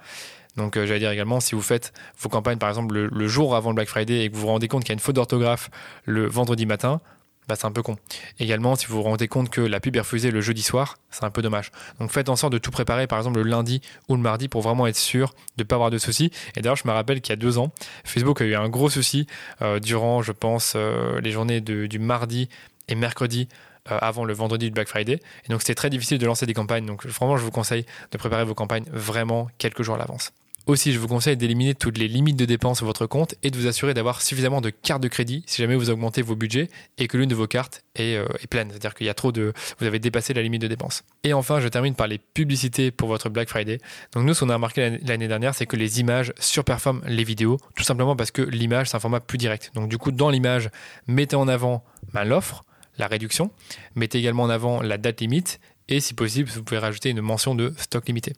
Donc 0.58 0.76
euh, 0.76 0.86
j'allais 0.86 1.00
dire 1.00 1.10
également, 1.10 1.40
si 1.40 1.54
vous 1.54 1.62
faites 1.62 1.92
vos 2.20 2.28
campagnes 2.28 2.58
par 2.58 2.68
exemple 2.68 2.94
le, 2.94 3.28
jour 3.28 3.56
avant 3.56 3.70
le 3.70 3.74
Black 3.74 3.88
Friday 3.88 4.24
et 4.24 4.30
que 4.30 4.34
vous 4.34 4.42
vous 4.42 4.46
rendez 4.48 4.68
compte 4.68 4.82
qu'il 4.82 4.90
y 4.90 4.92
a 4.92 4.94
une 4.94 5.00
faute 5.00 5.14
d'orthographe 5.14 5.70
le 6.04 6.26
vendredi 6.26 6.66
matin, 6.66 7.00
bah, 7.48 7.56
c'est 7.56 7.66
un 7.66 7.72
peu 7.72 7.82
con. 7.82 7.96
Également, 8.38 8.76
si 8.76 8.86
vous 8.86 8.96
vous 8.96 9.02
rendez 9.02 9.26
compte 9.26 9.48
que 9.48 9.60
la 9.60 9.80
pub 9.80 9.96
est 9.96 10.00
refusée 10.00 10.30
le 10.30 10.40
jeudi 10.40 10.62
soir, 10.62 10.98
c'est 11.10 11.24
un 11.24 11.30
peu 11.30 11.40
dommage. 11.40 11.72
Donc 11.98 12.10
faites 12.10 12.28
en 12.28 12.36
sorte 12.36 12.52
de 12.52 12.58
tout 12.58 12.70
préparer, 12.70 13.06
par 13.06 13.18
exemple 13.18 13.38
le 13.38 13.48
lundi 13.48 13.80
ou 14.08 14.16
le 14.16 14.22
mardi, 14.22 14.48
pour 14.48 14.60
vraiment 14.60 14.86
être 14.86 14.96
sûr 14.96 15.34
de 15.56 15.62
ne 15.62 15.66
pas 15.66 15.76
avoir 15.76 15.90
de 15.90 15.98
soucis. 15.98 16.30
Et 16.56 16.60
d'ailleurs, 16.60 16.76
je 16.76 16.86
me 16.86 16.92
rappelle 16.92 17.20
qu'il 17.20 17.32
y 17.32 17.32
a 17.32 17.36
deux 17.36 17.58
ans, 17.58 17.72
Facebook 18.04 18.40
a 18.42 18.44
eu 18.44 18.54
un 18.54 18.68
gros 18.68 18.90
souci 18.90 19.26
euh, 19.62 19.80
durant, 19.80 20.22
je 20.22 20.32
pense, 20.32 20.74
euh, 20.76 21.20
les 21.20 21.30
journées 21.30 21.60
du 21.60 21.98
mardi 21.98 22.48
et 22.88 22.94
mercredi 22.94 23.48
euh, 23.90 23.98
avant 24.00 24.24
le 24.24 24.34
vendredi 24.34 24.66
du 24.66 24.72
Black 24.72 24.88
Friday. 24.88 25.20
Et 25.46 25.48
donc 25.48 25.62
c'était 25.62 25.74
très 25.74 25.90
difficile 25.90 26.18
de 26.18 26.26
lancer 26.26 26.44
des 26.44 26.54
campagnes. 26.54 26.84
Donc 26.84 27.06
vraiment, 27.06 27.38
je 27.38 27.44
vous 27.44 27.50
conseille 27.50 27.86
de 28.12 28.18
préparer 28.18 28.44
vos 28.44 28.54
campagnes 28.54 28.84
vraiment 28.92 29.48
quelques 29.56 29.82
jours 29.82 29.94
à 29.94 29.98
l'avance. 29.98 30.32
Aussi, 30.68 30.92
je 30.92 30.98
vous 30.98 31.08
conseille 31.08 31.38
d'éliminer 31.38 31.74
toutes 31.74 31.96
les 31.96 32.08
limites 32.08 32.36
de 32.36 32.44
dépenses 32.44 32.76
sur 32.76 32.86
votre 32.86 33.06
compte 33.06 33.34
et 33.42 33.50
de 33.50 33.56
vous 33.56 33.66
assurer 33.66 33.94
d'avoir 33.94 34.20
suffisamment 34.20 34.60
de 34.60 34.68
cartes 34.68 35.02
de 35.02 35.08
crédit 35.08 35.42
si 35.46 35.62
jamais 35.62 35.76
vous 35.76 35.88
augmentez 35.88 36.20
vos 36.20 36.36
budgets 36.36 36.68
et 36.98 37.08
que 37.08 37.16
l'une 37.16 37.30
de 37.30 37.34
vos 37.34 37.46
cartes 37.46 37.84
est, 37.94 38.16
euh, 38.16 38.26
pleine. 38.50 38.68
C'est-à-dire 38.68 38.94
qu'il 38.94 39.06
y 39.06 39.08
a 39.08 39.14
trop 39.14 39.32
de. 39.32 39.54
Vous 39.78 39.86
avez 39.86 39.98
dépassé 39.98 40.34
la 40.34 40.42
limite 40.42 40.60
de 40.60 40.66
dépenses. 40.66 41.04
Et 41.24 41.32
enfin, 41.32 41.58
je 41.60 41.68
termine 41.68 41.94
par 41.94 42.06
les 42.06 42.18
publicités 42.18 42.90
pour 42.90 43.08
votre 43.08 43.30
Black 43.30 43.48
Friday. 43.48 43.78
Donc, 44.12 44.24
nous, 44.24 44.34
ce 44.34 44.40
qu'on 44.40 44.50
a 44.50 44.54
remarqué 44.56 44.98
l'année 45.06 45.26
dernière, 45.26 45.54
c'est 45.54 45.64
que 45.64 45.76
les 45.76 46.00
images 46.00 46.34
surperforment 46.38 47.00
les 47.06 47.24
vidéos, 47.24 47.56
tout 47.74 47.84
simplement 47.84 48.14
parce 48.14 48.30
que 48.30 48.42
l'image, 48.42 48.90
c'est 48.90 48.96
un 48.98 49.00
format 49.00 49.20
plus 49.20 49.38
direct. 49.38 49.70
Donc, 49.74 49.88
du 49.88 49.96
coup, 49.96 50.12
dans 50.12 50.28
l'image, 50.28 50.68
mettez 51.06 51.36
en 51.36 51.48
avant 51.48 51.82
ben, 52.12 52.24
l'offre, 52.24 52.66
la 52.98 53.06
réduction, 53.06 53.52
mettez 53.94 54.18
également 54.18 54.42
en 54.42 54.50
avant 54.50 54.82
la 54.82 54.98
date 54.98 55.22
limite 55.22 55.60
et 55.88 56.00
si 56.00 56.12
possible, 56.12 56.50
vous 56.50 56.62
pouvez 56.62 56.78
rajouter 56.78 57.08
une 57.08 57.22
mention 57.22 57.54
de 57.54 57.72
stock 57.78 58.06
limité. 58.06 58.34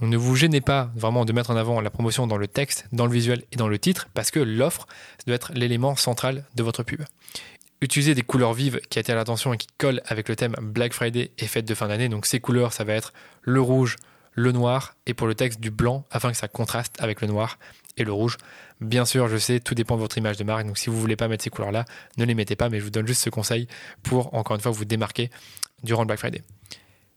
Donc 0.00 0.10
ne 0.10 0.16
vous 0.16 0.36
gênez 0.36 0.60
pas 0.60 0.90
vraiment 0.94 1.24
de 1.24 1.32
mettre 1.32 1.50
en 1.50 1.56
avant 1.56 1.80
la 1.80 1.90
promotion 1.90 2.26
dans 2.26 2.36
le 2.36 2.48
texte, 2.48 2.86
dans 2.92 3.06
le 3.06 3.12
visuel 3.12 3.44
et 3.52 3.56
dans 3.56 3.68
le 3.68 3.78
titre, 3.78 4.08
parce 4.12 4.30
que 4.30 4.40
l'offre 4.40 4.86
doit 5.26 5.36
être 5.36 5.52
l'élément 5.54 5.96
central 5.96 6.44
de 6.54 6.62
votre 6.62 6.82
pub. 6.82 7.02
Utilisez 7.80 8.14
des 8.14 8.22
couleurs 8.22 8.54
vives 8.54 8.80
qui 8.88 8.98
attirent 8.98 9.16
l'attention 9.16 9.52
et 9.52 9.58
qui 9.58 9.68
collent 9.78 10.02
avec 10.06 10.28
le 10.28 10.36
thème 10.36 10.54
Black 10.60 10.92
Friday 10.92 11.30
et 11.38 11.46
fête 11.46 11.66
de 11.66 11.74
fin 11.74 11.88
d'année. 11.88 12.08
Donc 12.08 12.26
ces 12.26 12.40
couleurs, 12.40 12.72
ça 12.72 12.84
va 12.84 12.94
être 12.94 13.12
le 13.42 13.60
rouge, 13.60 13.96
le 14.32 14.52
noir 14.52 14.94
et 15.06 15.14
pour 15.14 15.26
le 15.26 15.34
texte 15.34 15.60
du 15.60 15.70
blanc 15.70 16.04
afin 16.10 16.30
que 16.30 16.36
ça 16.36 16.48
contraste 16.48 16.94
avec 17.00 17.20
le 17.20 17.28
noir 17.28 17.58
et 17.96 18.04
le 18.04 18.12
rouge. 18.12 18.36
Bien 18.80 19.06
sûr, 19.06 19.28
je 19.28 19.36
sais, 19.38 19.60
tout 19.60 19.74
dépend 19.74 19.96
de 19.96 20.00
votre 20.00 20.18
image 20.18 20.36
de 20.36 20.44
marque. 20.44 20.66
Donc 20.66 20.78
si 20.78 20.90
vous 20.90 21.00
voulez 21.00 21.16
pas 21.16 21.28
mettre 21.28 21.44
ces 21.44 21.50
couleurs-là, 21.50 21.86
ne 22.18 22.24
les 22.24 22.34
mettez 22.34 22.56
pas, 22.56 22.68
mais 22.68 22.78
je 22.78 22.84
vous 22.84 22.90
donne 22.90 23.06
juste 23.06 23.22
ce 23.22 23.30
conseil 23.30 23.66
pour 24.02 24.34
encore 24.34 24.56
une 24.56 24.62
fois 24.62 24.72
vous 24.72 24.84
démarquer 24.84 25.30
durant 25.82 26.02
le 26.02 26.06
Black 26.06 26.18
Friday. 26.18 26.42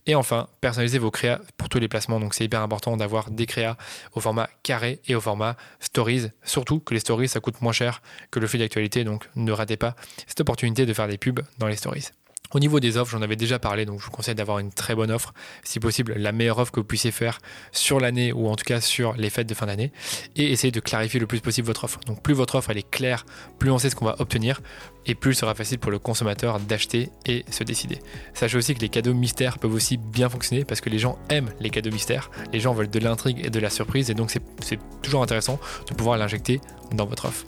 Et 0.10 0.16
enfin, 0.16 0.48
personnalisez 0.60 0.98
vos 0.98 1.12
créas 1.12 1.40
pour 1.56 1.70
tous 1.70 1.78
les 1.78 1.88
placements. 1.88 2.20
Donc 2.20 2.34
c'est 2.34 2.44
hyper 2.44 2.64
important 2.64 2.98
d'avoir 2.98 3.30
des 3.30 3.46
créas 3.46 3.78
au 4.14 4.20
format 4.20 4.50
carré 4.64 5.00
et 5.08 5.14
au 5.14 5.22
format 5.22 5.56
stories. 5.80 6.32
Surtout 6.44 6.80
que 6.80 6.96
les 6.96 7.00
stories, 7.00 7.28
ça 7.28 7.40
coûte 7.40 7.62
moins 7.62 7.74
cher 7.74 8.02
que 8.32 8.40
le 8.40 8.48
fil 8.48 8.60
d'actualité. 8.60 9.04
Donc 9.04 9.30
ne 9.36 9.52
ratez 9.52 9.78
pas 9.78 9.96
cette 10.26 10.42
opportunité 10.42 10.88
de 10.88 10.94
faire 10.94 11.08
des 11.08 11.20
pubs 11.20 11.42
dans 11.60 11.68
les 11.68 11.76
stories. 11.76 12.08
Au 12.52 12.60
niveau 12.60 12.80
des 12.80 12.98
offres, 12.98 13.12
j'en 13.12 13.22
avais 13.22 13.36
déjà 13.36 13.60
parlé, 13.60 13.86
donc 13.86 14.00
je 14.00 14.06
vous 14.06 14.12
conseille 14.12 14.34
d'avoir 14.34 14.58
une 14.58 14.72
très 14.72 14.96
bonne 14.96 15.12
offre, 15.12 15.34
si 15.64 15.80
possible 15.80 16.16
la 16.16 16.32
meilleure 16.32 16.58
offre 16.58 16.72
que 16.72 16.80
vous 16.80 16.86
puissiez 16.86 17.12
faire 17.12 17.38
sur 17.72 18.00
l'année 18.00 18.34
ou 18.34 18.48
en 18.48 18.56
tout 18.56 18.64
cas 18.64 18.82
sur 18.82 19.14
les 19.14 19.30
fêtes 19.30 19.48
de 19.48 19.54
fin 19.54 19.68
d'année, 19.68 19.92
et 20.36 20.52
essayez 20.52 20.72
de 20.72 20.80
clarifier 20.80 21.20
le 21.20 21.28
plus 21.28 21.42
possible 21.42 21.68
votre 21.68 21.84
offre. 21.84 22.00
Donc 22.08 22.24
plus 22.24 22.34
votre 22.34 22.56
offre 22.56 22.72
est 22.72 22.90
claire, 22.90 23.28
plus 23.60 23.70
on 23.70 23.78
sait 23.78 23.92
ce 23.92 23.96
qu'on 23.96 24.06
va 24.06 24.16
obtenir, 24.18 24.62
et 25.06 25.14
plus 25.14 25.34
il 25.34 25.36
sera 25.36 25.54
facile 25.54 25.78
pour 25.78 25.92
le 25.92 26.00
consommateur 26.00 26.60
d'acheter 26.60 27.12
et 27.28 27.46
se 27.52 27.64
décider. 27.64 28.00
Sachez 28.34 28.58
aussi 28.58 28.74
que 28.74 28.82
les 28.82 28.90
cadeaux 28.90 29.14
mystères 29.14 29.60
peuvent 29.60 29.74
aussi 29.74 29.98
bien 29.98 30.28
fonctionner 30.28 30.66
parce 30.66 30.82
que 30.82 30.90
les 30.90 30.98
gens 30.98 31.20
aiment 31.30 31.52
les 31.60 31.70
cadeaux 31.70 31.92
mystères, 31.92 32.32
les 32.52 32.60
gens 32.60 32.74
veulent 32.74 32.90
de 32.90 33.00
l'intrigue 33.00 33.46
et 33.46 33.52
de 33.52 33.60
la 33.60 33.70
surprise, 33.70 34.10
et 34.10 34.16
donc 34.16 34.32
c'est 34.32 34.80
toujours 35.04 35.22
intéressant 35.22 35.60
de 35.88 35.94
pouvoir 35.94 36.18
l'injecter 36.18 36.62
dans 36.94 37.06
votre 37.06 37.26
offre. 37.26 37.46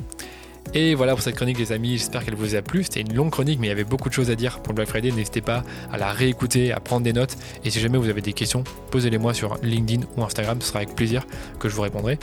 Et 0.74 0.96
voilà 0.96 1.14
pour 1.14 1.22
cette 1.22 1.36
chronique 1.36 1.60
les 1.60 1.74
amis, 1.74 1.98
j'espère 1.98 2.24
qu'elle 2.24 2.36
vous 2.36 2.56
a 2.56 2.62
plu. 2.62 2.84
C'était 2.84 3.02
une 3.02 3.14
longue 3.14 3.32
chronique 3.32 3.60
mais 3.60 3.68
il 3.68 3.70
y 3.70 3.74
avait 3.74 3.84
beaucoup 3.84 4.08
de 4.08 4.14
choses 4.14 4.30
à 4.30 4.36
dire 4.36 4.60
pour 4.60 4.70
le 4.72 4.76
Black 4.76 4.88
Friday. 4.88 5.12
N'hésitez 5.12 5.42
pas 5.42 5.64
à 5.92 5.98
la 5.98 6.12
réécouter, 6.12 6.72
à 6.72 6.80
prendre 6.80 7.04
des 7.04 7.14
notes. 7.14 7.36
Et 7.66 7.70
si 7.70 7.80
jamais 7.80 7.98
vous 7.98 8.10
avez 8.10 8.22
des 8.22 8.34
questions, 8.34 8.64
posez-les 8.90 9.18
moi 9.18 9.34
sur 9.34 9.58
LinkedIn 9.64 10.06
ou 10.16 10.24
Instagram, 10.24 10.62
ce 10.62 10.68
sera 10.68 10.80
avec 10.80 10.96
plaisir 10.96 11.26
que 11.60 11.68
je 11.68 11.76
vous 11.76 11.82
répondrai. 11.82 12.18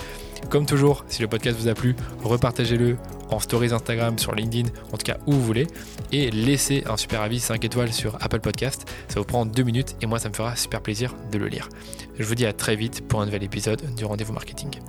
Comme 0.50 0.64
toujours, 0.64 1.04
si 1.08 1.20
le 1.20 1.28
podcast 1.28 1.58
vous 1.58 1.68
a 1.68 1.74
plu, 1.74 1.94
repartagez-le 2.22 2.96
en 3.30 3.38
stories 3.38 3.72
Instagram, 3.72 4.18
sur 4.18 4.34
LinkedIn, 4.34 4.68
en 4.92 4.96
tout 4.96 5.04
cas 5.04 5.18
où 5.26 5.32
vous 5.32 5.44
voulez. 5.44 5.66
Et 6.12 6.30
laissez 6.30 6.84
un 6.88 6.96
super 6.96 7.20
avis 7.20 7.40
5 7.40 7.62
étoiles 7.64 7.92
sur 7.92 8.16
Apple 8.20 8.40
Podcast. 8.40 8.88
Ça 9.08 9.20
vous 9.20 9.26
prend 9.26 9.44
2 9.44 9.62
minutes 9.62 9.96
et 10.00 10.06
moi 10.06 10.18
ça 10.18 10.30
me 10.30 10.34
fera 10.34 10.56
super 10.56 10.80
plaisir 10.80 11.14
de 11.30 11.38
le 11.38 11.48
lire. 11.48 11.68
Je 12.18 12.24
vous 12.24 12.34
dis 12.34 12.46
à 12.46 12.54
très 12.54 12.76
vite 12.76 13.06
pour 13.06 13.20
un 13.20 13.26
nouvel 13.26 13.42
épisode 13.42 13.82
du 13.94 14.06
rendez-vous 14.06 14.32
marketing. 14.32 14.80